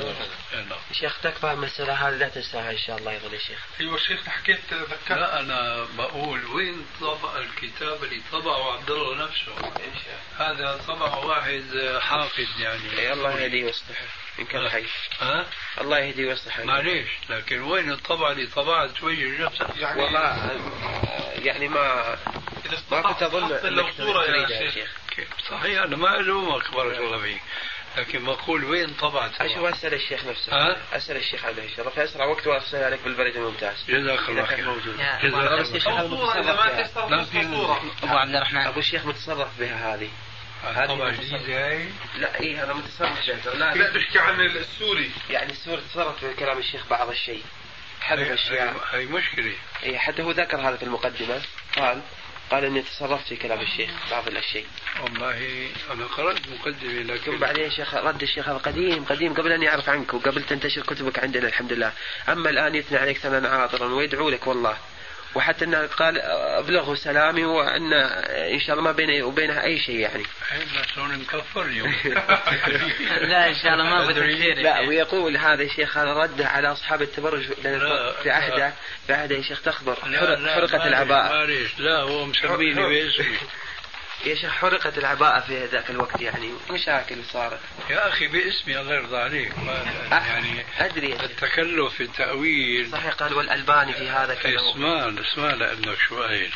إيه، 0.52 0.60
نعم. 0.60 0.78
شيخ 0.92 1.20
تكفى 1.20 1.52
المسألة 1.52 1.92
هذه 1.92 2.14
لا 2.14 2.28
تنساها 2.28 2.70
إن 2.70 2.78
شاء 2.78 2.98
الله 2.98 3.12
يظل 3.12 3.34
يا 3.34 3.38
شيخ 3.38 3.58
أيوه 3.80 3.98
شيخ 3.98 4.28
حكيت 4.28 4.74
ذكرت. 4.74 5.18
لا 5.18 5.40
أنا 5.40 5.86
بقول 5.98 6.44
وين 6.44 6.86
طبع 7.00 7.36
الكتاب 7.36 8.04
اللي 8.04 8.20
طبعه 8.32 8.72
عبد 8.72 8.90
الله 8.90 9.24
نفسه؟ 9.24 9.72
هذا 10.38 10.80
طبع 10.88 11.14
واحد 11.14 11.98
حافظ 12.00 12.60
يعني. 12.60 12.98
إي 12.98 13.12
الله 13.12 13.40
يهديه 13.40 13.64
ويصلحه 13.64 14.04
إن 14.38 14.44
كان 14.44 14.68
حي. 14.68 14.84
ها؟ 15.20 15.46
الله 15.80 15.98
يهديه 15.98 16.26
ويصلحه. 16.26 16.64
معليش 16.64 17.08
لكن 17.30 17.60
وين 17.60 17.92
الطبعه 17.92 18.32
اللي 18.32 18.46
طبعت 18.46 19.02
وجه 19.02 19.44
نفسك 19.44 19.76
يعني 19.76 20.02
والله 20.02 20.50
يعني 21.44 21.68
ما 21.68 22.16
ما 22.90 23.02
كنت 23.02 23.22
أظن 23.22 23.48
لو 23.48 23.56
أنك 23.56 23.94
صورة 23.96 24.24
يا 24.24 24.70
شيخ؟ 24.70 24.88
صحيح 25.50 25.82
أنا 25.82 25.96
ما 25.96 26.20
ألومك 26.20 26.70
بارك 26.74 26.98
الله 26.98 27.18
فيك 27.18 27.42
لكن 27.96 28.24
بقول 28.24 28.64
وين 28.64 28.94
طبعت 28.94 29.40
أشوف 29.40 29.64
أسأل 29.64 29.94
الشيخ 29.94 30.24
نفسه. 30.24 30.52
ها؟ 30.52 30.76
أسأل 30.96 31.16
الشيخ 31.16 31.44
شاء 31.76 31.80
الله. 31.80 31.90
في 31.94 32.04
أسرع 32.04 32.24
وقت 32.24 32.46
وأرسل 32.46 32.82
عليك 32.84 33.00
بالبريد 33.00 33.36
الممتاز. 33.36 33.76
جزاك 33.88 34.28
الله 34.28 34.46
خير 34.46 34.78
جزاك 34.78 35.20
في- 35.20 35.26
صورة 35.80 35.92
أبو 38.02 38.16
عبد 38.16 38.34
الرحمن. 38.34 38.60
أبو 38.60 38.80
الشيخ 38.80 39.06
متصرف 39.06 39.60
بها 39.60 39.94
هذه. 39.94 40.08
هذه 40.64 40.86
طبعا. 40.86 41.10
متصرف. 41.10 41.42
جديده 41.42 41.68
هي 41.68 41.88
لا 42.18 42.40
إيه 42.40 42.64
هذا 42.64 42.72
متصرف 42.72 43.28
لا 43.54 43.74
لا. 43.74 44.00
تحكي 44.00 44.18
عن 44.18 44.40
السوري؟ 44.40 45.10
يعني 45.30 45.52
السورة 45.52 45.80
تصرف 45.92 46.20
في 46.24 46.34
كلام 46.34 46.58
الشيخ 46.58 46.86
بعض 46.90 47.10
الشيء. 47.10 47.42
حذف 48.00 48.30
أشياء 48.30 48.76
هي- 48.92 49.04
مشكلة. 49.06 49.52
إيه 49.82 49.98
حتى 49.98 50.22
هو 50.22 50.30
ذكر 50.30 50.60
هذا 50.60 50.76
في 50.76 50.82
المقدمة. 50.82 51.42
قال 51.76 52.02
قال 52.50 52.64
إني 52.64 52.82
تصرفت 52.82 53.28
في 53.28 53.36
كلام 53.36 53.60
الشيخ 53.60 53.90
بعض 54.10 54.28
الأشياء. 54.28 54.64
والله 55.02 55.68
أنا 55.90 56.06
قرأت 56.06 56.48
مقدمة 56.48 57.02
ثم 57.02 57.12
لكن 57.12 57.38
بعدين 57.38 57.70
شيخ 57.70 57.94
رد 57.94 58.22
الشيخ 58.22 58.48
هذا 58.48 58.58
قديم 58.58 59.04
قديم 59.04 59.34
قبل 59.34 59.52
ان 59.52 59.62
يعرف 59.62 59.88
عنك 59.88 60.14
وقبل 60.14 60.42
تنتشر 60.42 60.82
كتبك 60.82 61.18
عندنا 61.18 61.48
الحمد 61.48 61.72
لله. 61.72 61.92
أما 62.28 62.50
الآن 62.50 62.74
يثني 62.74 62.98
عليك 62.98 63.18
ثناء 63.18 63.46
عاطرا 63.46 63.86
ويدعو 63.86 64.30
لك 64.30 64.46
والله. 64.46 64.76
وحتى 65.36 65.64
إنه 65.64 65.86
قال 65.86 66.20
أبلغه 66.58 66.94
سلامي 66.94 67.44
وأن 67.44 67.92
إن 68.52 68.60
شاء 68.60 68.70
الله 68.70 68.82
ما 68.82 68.92
بيني 68.92 69.22
وبينها 69.22 69.62
أي 69.62 69.78
شيء 69.78 69.96
يعني. 69.96 70.22
إحنا 70.42 70.64
اليوم؟ 71.56 71.94
لا 73.30 73.48
إن 73.48 73.54
شاء 73.54 73.72
الله 73.72 73.84
ما 73.84 74.06
بتكفير 74.06 74.58
لا 74.58 74.80
ويقول 74.80 75.36
هذا 75.36 75.62
الشيخ 75.62 75.98
هذا 75.98 76.12
رده 76.12 76.48
على 76.48 76.72
أصحاب 76.72 77.02
التبرج 77.02 77.42
في 78.22 78.30
عهده. 78.30 78.72
في 79.06 79.12
عهده 79.12 79.36
يا 79.36 79.42
شيخ 79.42 79.62
تخبر. 79.62 79.96
حرقت 80.54 80.86
العباءه 80.86 81.46
لا 81.78 82.00
هو 82.00 82.26
مسميني 82.26 82.88
باسمي. 82.88 83.36
يا 84.24 84.34
شيخ 84.34 84.52
حرقت 84.52 84.98
العباءة 84.98 85.40
في 85.40 85.66
ذاك 85.66 85.90
الوقت 85.90 86.20
يعني؟ 86.20 86.52
مشاكل 86.70 87.24
صارت. 87.24 87.60
يا 87.90 88.08
أخي 88.08 88.26
باسمي 88.26 88.80
الله 88.80 88.94
يرضى 88.94 89.16
عليك 89.16 89.58
ما 89.58 89.72
يعني 90.10 90.66
أدري 90.78 91.10
يا 91.10 91.18
شيخ. 91.18 91.30
التكلف 91.30 91.94
في 91.94 92.02
التأويل. 92.02 92.90
صحيح 92.90 93.12
قال 93.12 93.34
والألباني 93.34 93.92
في 93.92 94.08
هذا 94.08 94.34
كذا 94.34 94.56
اسمع 94.56 95.12
اسمع 95.20 95.54
لأنك 95.54 95.98
شو 96.08 96.22
قايل 96.22 96.52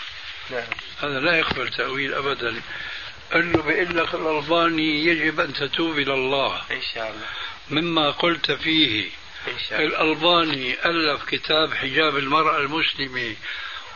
نعم. 0.50 0.62
هذا 1.02 1.20
لا 1.20 1.38
يقبل 1.38 1.68
تأويل 1.68 2.14
أبدا. 2.14 2.62
أنه 3.34 3.62
بيقول 3.62 3.96
لك 3.96 4.14
الألباني 4.14 5.04
يجب 5.04 5.40
أن 5.40 5.52
تتوب 5.52 5.98
إلى 5.98 6.14
الله. 6.14 6.62
إن 6.70 6.82
شاء 6.94 7.10
الله. 7.10 7.26
مما 7.80 8.10
قلت 8.10 8.52
فيه. 8.52 9.10
إن 9.48 9.58
شاء 9.68 9.80
الله. 9.80 10.00
الألباني 10.00 10.84
ألف 10.84 11.24
كتاب 11.24 11.74
حجاب 11.74 12.16
المرأة 12.16 12.58
المسلمة. 12.58 13.36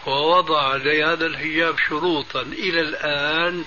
ووضع 0.06 0.76
لهذا 0.76 1.26
الحجاب 1.26 1.78
شروطا. 1.78 2.42
إلى 2.42 2.80
الآن 2.80 3.64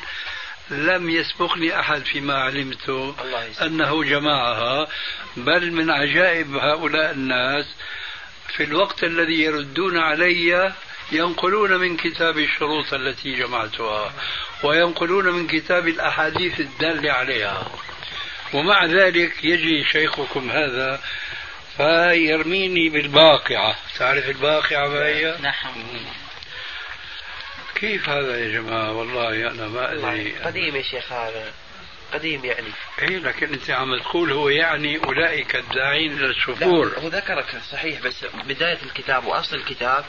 لم 0.70 1.10
يسبقني 1.10 1.80
أحد 1.80 2.02
فيما 2.06 2.34
علمته 2.34 3.16
أنه 3.62 4.04
جمعها. 4.04 4.88
بل 5.38 5.72
من 5.72 5.92
عجائب 5.92 6.56
هؤلاء 6.56 7.12
الناس 7.12 7.66
في 8.56 8.64
الوقت 8.64 9.04
الذي 9.04 9.42
يردون 9.42 9.98
علي 9.98 10.74
ينقلون 11.12 11.78
من 11.78 11.98
كتاب 11.98 12.38
الشروط 12.38 12.94
التي 12.94 13.36
جمعتها 13.36 14.14
وينقلون 14.64 15.26
من 15.26 15.48
كتاب 15.48 15.88
الأحاديث 15.88 16.60
الدالة 16.60 17.12
عليها. 17.12 17.72
ومع 18.54 18.86
ذلك 18.86 19.44
يجي 19.44 19.84
شيخكم 19.92 20.50
هذا 20.50 21.02
فيرميني 21.78 22.90
بالباقعة. 22.90 23.76
تعرف 23.98 24.30
الباقعة 24.30 24.88
ما 24.88 25.06
هي؟ 25.06 25.38
نعم. 25.42 25.74
كيف 27.80 28.10
هذا 28.10 28.40
يا 28.40 28.52
جماعة؟ 28.52 28.92
والله 28.92 29.52
أنا 29.52 29.68
ما 29.68 29.92
أدري. 29.92 30.32
قديم 30.32 30.76
يا 30.76 30.82
شيخ 30.82 31.12
هذا. 31.12 31.54
قديم 32.14 32.46
يعني. 32.46 32.68
إيه 33.02 33.18
لكن 33.18 33.54
أنت 33.54 33.70
عم 33.70 34.00
تقول 34.00 34.32
هو 34.32 34.50
يعني 34.50 35.04
أولئك 35.04 35.56
الداعين 35.56 36.18
إلى 36.18 36.26
لا 36.26 36.30
السفور 36.30 36.94
هو 37.00 37.08
ذكرك 37.08 37.62
صحيح 37.72 38.02
بس 38.02 38.26
بداية 38.26 38.78
الكتاب 38.84 39.26
وأصل 39.26 39.56
الكتاب 39.56 40.06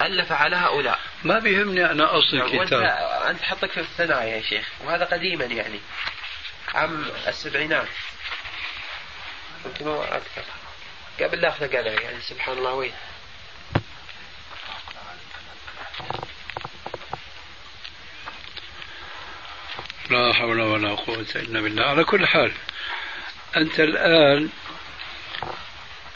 ألف 0.00 0.32
على 0.32 0.56
هؤلاء. 0.56 0.98
ما 1.24 1.38
بيهمني 1.38 1.92
أصل 2.04 2.40
وأنت 2.40 2.54
الكتاب. 2.54 2.82
أنت 3.26 3.42
حطك 3.42 3.70
في 3.70 3.80
الثنايا 3.80 4.36
يا 4.36 4.42
شيخ 4.42 4.68
وهذا 4.84 5.04
قديما 5.04 5.44
يعني. 5.44 5.80
عام 6.74 7.04
السبعينات. 7.28 7.88
يمكن 9.66 9.86
هو 9.86 10.02
أكثر 10.02 10.42
قبل 11.20 11.40
لا 11.40 11.50
أنا 11.50 11.90
يعني 11.90 12.20
سبحان 12.20 12.58
الله. 12.58 12.74
وين؟ 12.74 12.92
لا 20.10 20.32
حول 20.32 20.60
ولا 20.60 20.94
قوة 20.94 21.26
إلا 21.36 21.60
بالله. 21.60 21.82
على 21.82 22.04
كل 22.04 22.26
حال 22.26 22.52
أنت 23.56 23.80
الآن 23.80 24.48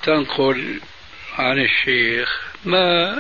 تنقل 0.03 0.81
عن 1.39 1.59
الشيخ 1.59 2.43
ما 2.65 3.19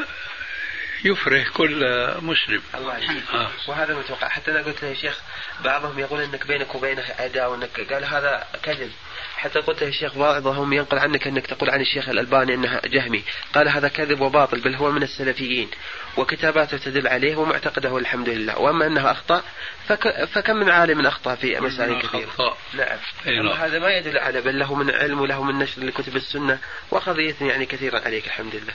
يفرح 1.04 1.48
كل 1.48 1.84
مسلم. 2.20 2.62
الله 2.74 2.98
يسلمك 2.98 3.30
آه. 3.34 3.50
وهذا 3.66 3.94
متوقع 3.94 4.28
حتى 4.28 4.50
أنا 4.50 4.62
قلت 4.62 4.82
له 4.82 4.88
يا 4.88 4.94
شيخ 4.94 5.20
بعضهم 5.64 5.98
يقول 5.98 6.20
إنك 6.20 6.46
بينك 6.46 6.74
وبينه 6.74 7.04
عداوه 7.18 7.48
وإنك 7.48 7.92
قال 7.92 8.04
هذا 8.04 8.46
كذب. 8.62 8.92
حتى 9.36 9.58
قلت 9.58 9.80
له 9.80 9.86
يا 9.86 9.92
شيخ 9.92 10.18
بعضهم 10.18 10.72
ينقل 10.72 10.98
عنك 10.98 11.26
إنك 11.26 11.46
تقول 11.46 11.70
عن 11.70 11.80
الشيخ 11.80 12.08
الألباني 12.08 12.54
إنه 12.54 12.80
جهمي. 12.84 13.24
قال 13.54 13.68
هذا 13.68 13.88
كذب 13.88 14.20
وباطل 14.20 14.60
بل 14.60 14.74
هو 14.74 14.90
من 14.92 15.02
السلفيين. 15.02 15.70
وكتاباته 16.16 16.78
تدل 16.78 17.08
عليه 17.08 17.36
ومعتقده 17.36 17.98
الحمد 17.98 18.28
لله. 18.28 18.58
وأما 18.58 18.86
أنه 18.86 19.10
أخطأ 19.10 19.42
فك 19.88 20.24
فكم 20.24 20.56
من 20.56 20.70
عالم 20.70 21.06
أخطأ 21.06 21.34
في 21.34 21.60
مسائل 21.60 22.02
كثيرة. 22.02 22.56
نعم. 22.74 22.98
نعم. 23.26 23.48
هذا 23.48 23.78
ما 23.78 23.90
يدل 23.90 24.18
على 24.18 24.40
بل 24.40 24.58
له 24.58 24.74
من 24.74 24.90
علم 24.90 25.20
وله 25.20 25.42
من 25.42 25.58
نشر 25.58 25.82
لكتب 25.84 26.16
السنة 26.16 26.58
يثني 27.06 27.48
يعني 27.48 27.66
كثيرا 27.66 28.00
عليك 28.00 28.26
الحمد 28.26 28.54
لله. 28.54 28.74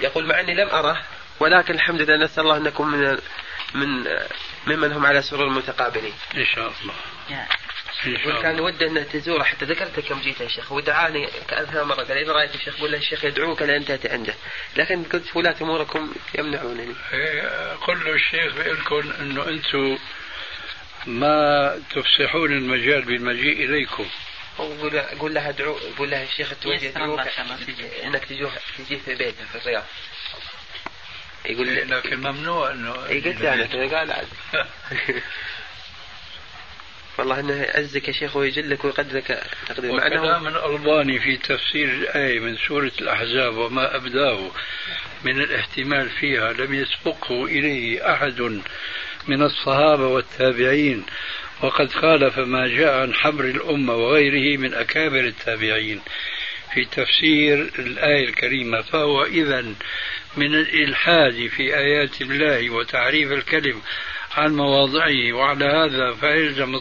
يقول 0.00 0.26
مع 0.26 0.40
أني 0.40 0.54
لم 0.54 0.68
أره 0.68 1.02
ولكن 1.40 1.74
الحمد 1.74 2.00
لله 2.00 2.24
نسأل 2.24 2.42
الله 2.42 2.58
نكون 2.58 2.90
من 2.90 3.18
من 3.74 4.06
ممن 4.66 4.92
هم 4.92 5.06
على 5.06 5.22
سرور 5.22 5.48
متقابلين 5.48 6.14
إن 6.36 6.46
شاء 6.46 6.72
الله. 6.82 6.94
يقول 8.06 8.42
كان. 8.42 8.60
وده 8.60 8.86
انه 8.86 9.02
تزوره 9.02 9.42
حتى 9.42 9.64
ذكرتك 9.64 10.10
يوم 10.10 10.20
جيت 10.20 10.40
يا 10.40 10.48
شيخ 10.48 10.72
ودعاني 10.72 11.28
كألفها 11.48 11.84
مرة 11.84 12.02
قال 12.02 12.18
إذا 12.18 12.32
رأيت 12.32 12.54
الشيخ 12.54 12.80
قول 12.80 12.92
له 12.92 12.98
الشيخ 12.98 13.24
يدعوك 13.24 13.62
لأن 13.62 13.84
تأتي 13.84 14.08
عنده. 14.08 14.34
لكن 14.76 15.04
قلت 15.04 15.36
ولاة 15.36 15.56
أموركم 15.62 16.14
يمنعونني. 16.38 16.94
قل 17.86 18.04
له 18.04 18.14
الشيخ 18.14 18.54
بيقول 18.54 18.78
لكم 18.78 19.12
إنه 19.20 19.48
أنتم 19.48 19.98
ما 21.06 21.82
تفسحون 21.90 22.52
المجال 22.52 23.02
بالمجيء 23.02 23.64
إليكم. 23.64 24.06
وقول 24.58 24.94
له 24.94 25.02
قول 25.18 25.34
لها 25.34 25.48
أدعو 25.48 25.76
قول 25.98 26.10
لها 26.10 26.22
الشيخ 26.22 26.54
توجه. 26.62 26.92
إنك 28.04 28.24
تجوه 28.24 28.52
تجي 28.78 28.96
في 28.96 29.14
بيته 29.14 29.44
في 29.52 29.58
الرياض. 29.58 29.84
يقول 31.46 31.90
لكن 31.90 32.16
ممنوع 32.16 32.72
إنه 32.72 33.06
اي 33.08 33.20
قلت 33.20 33.42
أنا 33.42 33.98
قال 33.98 34.12
عاد. 34.12 34.28
والله 37.18 37.40
إنه 37.40 37.62
يعزك 37.62 38.08
يا 38.08 38.12
شيخ 38.12 38.36
ويجلك 38.36 38.84
ويقدرك 38.84 39.42
تقدير. 39.68 39.92
مع 39.92 40.06
وكلام 40.06 40.46
الألباني 40.46 41.20
في 41.20 41.36
تفسير 41.36 41.88
الآية 41.88 42.40
من 42.40 42.56
سورة 42.56 42.92
الأحزاب 43.00 43.56
وما 43.56 43.96
أبداه 43.96 44.50
من 45.24 45.40
الاحتمال 45.40 46.10
فيها 46.10 46.52
لم 46.52 46.74
يسبقه 46.74 47.44
إليه 47.44 48.12
أحد 48.14 48.40
من 49.28 49.42
الصحابة 49.42 50.06
والتابعين 50.06 51.06
وقد 51.62 51.92
خالف 51.92 52.38
ما 52.38 52.68
جاء 52.68 53.00
عن 53.00 53.14
حبر 53.14 53.44
الأمة 53.44 53.94
وغيره 53.94 54.58
من 54.58 54.74
أكابر 54.74 55.20
التابعين. 55.20 56.00
في 56.74 56.84
تفسير 56.84 57.72
الآية 57.78 58.28
الكريمة 58.28 58.82
فهو 58.82 59.24
إذا 59.24 59.60
من 60.36 60.54
الإلحاد 60.54 61.50
في 61.56 61.76
آيات 61.76 62.20
الله 62.20 62.70
وتعريف 62.70 63.32
الكلم 63.32 63.82
عن 64.36 64.56
مواضعه 64.56 65.32
وعلى 65.32 65.64
هذا 65.64 66.14
فيلزم 66.14 66.74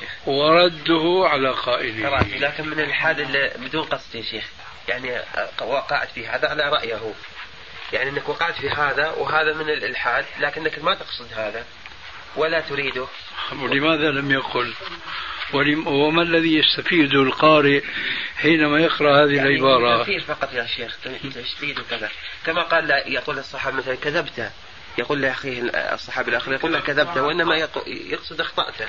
شيخ. 0.00 0.28
ورده 0.28 1.28
على 1.28 1.50
قائله. 1.50 2.08
قرأته 2.08 2.38
لكن 2.38 2.68
من 2.68 2.80
اللي 3.20 3.52
بدون 3.56 3.82
قصد 3.82 4.14
يا 4.14 4.22
شيخ. 4.22 4.44
يعني 4.88 5.20
وقعت 5.60 6.10
في 6.10 6.26
هذا 6.26 6.48
على 6.48 6.62
رأيه. 6.62 7.14
يعني 7.92 8.10
إنك 8.10 8.28
وقعت 8.28 8.54
في 8.54 8.68
هذا 8.70 9.10
وهذا 9.10 9.54
من 9.54 9.70
الإلحاد 9.70 10.24
لكنك 10.40 10.84
ما 10.84 10.94
تقصد 10.94 11.32
هذا 11.34 11.66
ولا 12.36 12.60
تريده. 12.60 13.06
ولماذا 13.52 14.10
لم 14.10 14.30
يقل؟ 14.30 14.74
وما 15.86 16.22
الذي 16.22 16.54
يستفيده 16.58 17.22
القارئ 17.22 17.82
حينما 18.36 18.78
يقرأ 18.80 19.24
هذه 19.24 19.36
يعني 19.36 19.48
العبارة؟ 19.48 19.98
تنفير 19.98 20.20
فقط 20.20 20.52
يا 20.52 20.66
شيخ 20.66 20.98
تشديد 21.34 21.78
وكذا. 21.80 22.08
كما 22.46 22.62
قال 22.62 22.86
لا 22.86 23.08
يقول 23.08 23.38
الصحابي 23.38 23.76
مثلا 23.76 23.94
كذبت. 23.94 24.50
يقول 24.98 25.20
لاخيه 25.20 25.62
الصحابي 25.94 26.30
الآخر 26.30 26.52
يقول 26.52 26.72
له 26.72 26.80
كذبت 26.80 27.16
وإنما 27.16 27.56
يق- 27.56 27.84
يقصد 27.86 28.40
اخطأته 28.40 28.86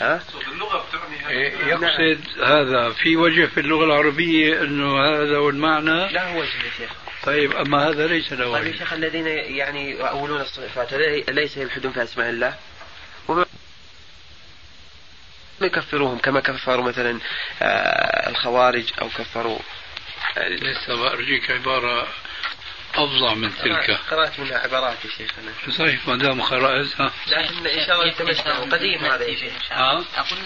ها؟ 0.00 0.22
إيه، 1.30 1.52
يقصد 1.66 2.20
هذا. 2.44 2.90
في 2.90 3.16
وجه 3.16 3.46
في 3.46 3.60
اللغة 3.60 3.84
العربية 3.84 4.62
أنه 4.62 5.00
هذا 5.06 5.36
هو 5.36 5.48
المعنى 5.48 6.12
لا 6.12 6.32
هو 6.32 6.38
وجه 6.40 6.48
يا 6.64 6.70
شيخ. 6.78 6.90
طيب 7.24 7.52
أما 7.56 7.88
هذا 7.88 8.06
ليس 8.06 8.32
له 8.32 8.52
طيب 8.52 8.64
يا 8.64 8.70
وجه. 8.70 8.78
شيخ 8.78 8.92
الذين 8.92 9.26
يعني 9.26 9.90
يؤولون 9.90 10.40
الصفات 10.40 10.94
لي- 10.94 11.24
ليس 11.28 11.56
يلحدون 11.56 11.92
في 11.92 12.02
أسماء 12.02 12.30
الله. 12.30 12.54
ما 15.64 15.68
يكفروهم 15.68 16.18
كما 16.18 16.40
كفروا 16.40 16.84
مثلا 16.84 17.18
آه، 17.62 18.30
الخوارج 18.30 18.92
أو 19.02 19.08
كفروا 19.08 19.58
آه، 20.38 20.48
لسه 20.48 20.96
بأرجيك 20.96 21.50
عبارة 21.50 22.06
أفظع 22.94 23.34
من 23.34 23.56
تلك. 23.56 23.90
قرأت 24.10 24.40
منها 24.40 24.58
عبارات 24.58 25.04
يا 25.04 25.10
شيخ 25.18 25.30
أنا. 25.38 25.72
صحيح 25.72 26.08
ما 26.08 26.16
دام 26.16 26.42
قرأتها 26.42 27.12
لكن 27.26 27.66
إن 27.66 27.86
شاء 27.86 27.94
الله 27.96 28.04
التمسنا 28.08 28.60
قديم 28.60 29.04
هذا 29.04 29.24
يا 29.24 29.36
شيخ 29.36 29.52
إن 29.54 29.60
شاء 29.68 29.78
الله. 29.78 29.98
آه. 29.98 30.04
أقول 30.16 30.38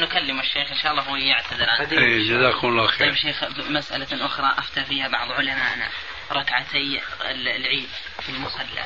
نكلم 0.00 0.40
الشيخ 0.40 0.70
إن 0.72 0.78
شاء 0.82 0.92
الله 0.92 1.02
هو 1.02 1.16
يعتذر. 1.16 1.70
عنه 1.70 1.86
قديم. 1.86 1.98
إيه 1.98 2.28
جزاكم 2.28 2.68
الله 2.68 2.86
طيب 2.86 2.94
خير 2.98 3.14
شيخ 3.14 3.44
مسألة 3.70 4.26
أخرى 4.26 4.54
أفتى 4.58 4.84
فيها 4.84 5.08
بعض 5.08 5.32
علمائنا 5.32 5.88
ركعتي 6.32 7.00
ال- 7.30 7.48
العيد 7.48 7.88
في 8.22 8.28
المصلى. 8.28 8.84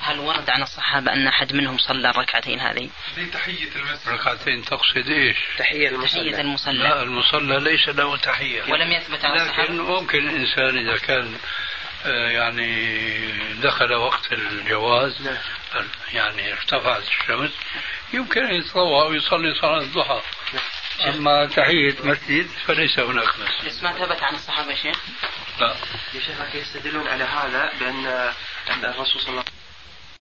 هل 0.00 0.18
ورد 0.18 0.50
عن 0.50 0.62
الصحابة 0.62 1.12
أن 1.12 1.26
أحد 1.26 1.54
منهم 1.54 1.78
صلى 1.78 2.10
الركعتين 2.10 2.60
هذه؟ 2.60 2.90
تحية 3.32 3.68
المسجد. 3.76 4.08
ركعتين 4.08 4.64
تقصد 4.64 5.08
إيش؟ 5.08 5.36
تحية 5.58 5.88
تحية 5.88 5.88
المصلى. 5.88 6.40
المصلى 6.40 6.78
لا 6.78 7.02
المصلى 7.02 7.60
ليس 7.60 7.88
له 7.88 8.16
تحية. 8.16 8.62
ولم 8.72 8.92
يثبت 8.92 9.24
عن 9.24 9.34
لكن 9.34 9.42
الصحابة. 9.42 9.72
ممكن 9.72 10.28
الإنسان 10.28 10.78
إذا 10.88 10.98
كان 10.98 11.36
آه، 12.04 12.28
يعني 12.30 13.02
دخل 13.62 13.94
وقت 13.94 14.32
الجواز 14.32 15.22
نعم. 15.22 15.88
يعني 16.12 16.52
ارتفعت 16.52 17.02
الشمس 17.02 17.50
يمكن 18.12 18.44
أن 18.46 18.54
يتطوع 18.54 19.04
ويصلي 19.04 19.54
صلاة 19.54 19.80
الضحى. 19.80 20.20
أما 21.00 21.46
تحية 21.46 21.94
مسجد 22.04 22.46
فليس 22.66 22.98
هناك 22.98 23.28
مسجد. 23.38 23.66
بس 23.66 23.82
ما 23.82 23.92
ثبت 23.92 24.22
عن 24.22 24.34
الصحابة 24.34 24.74
شيخ 24.74 24.96
لا. 25.60 25.74
يا 26.14 26.20
شيخ 26.20 26.54
يستدلون 26.54 27.08
على 27.08 27.24
هذا 27.24 27.72
بأن 27.80 28.06
أن 28.70 28.84
الرسول 28.84 29.20
صلى 29.20 29.28
الله 29.30 29.40
عليه 29.40 29.50
وسلم 29.50 29.61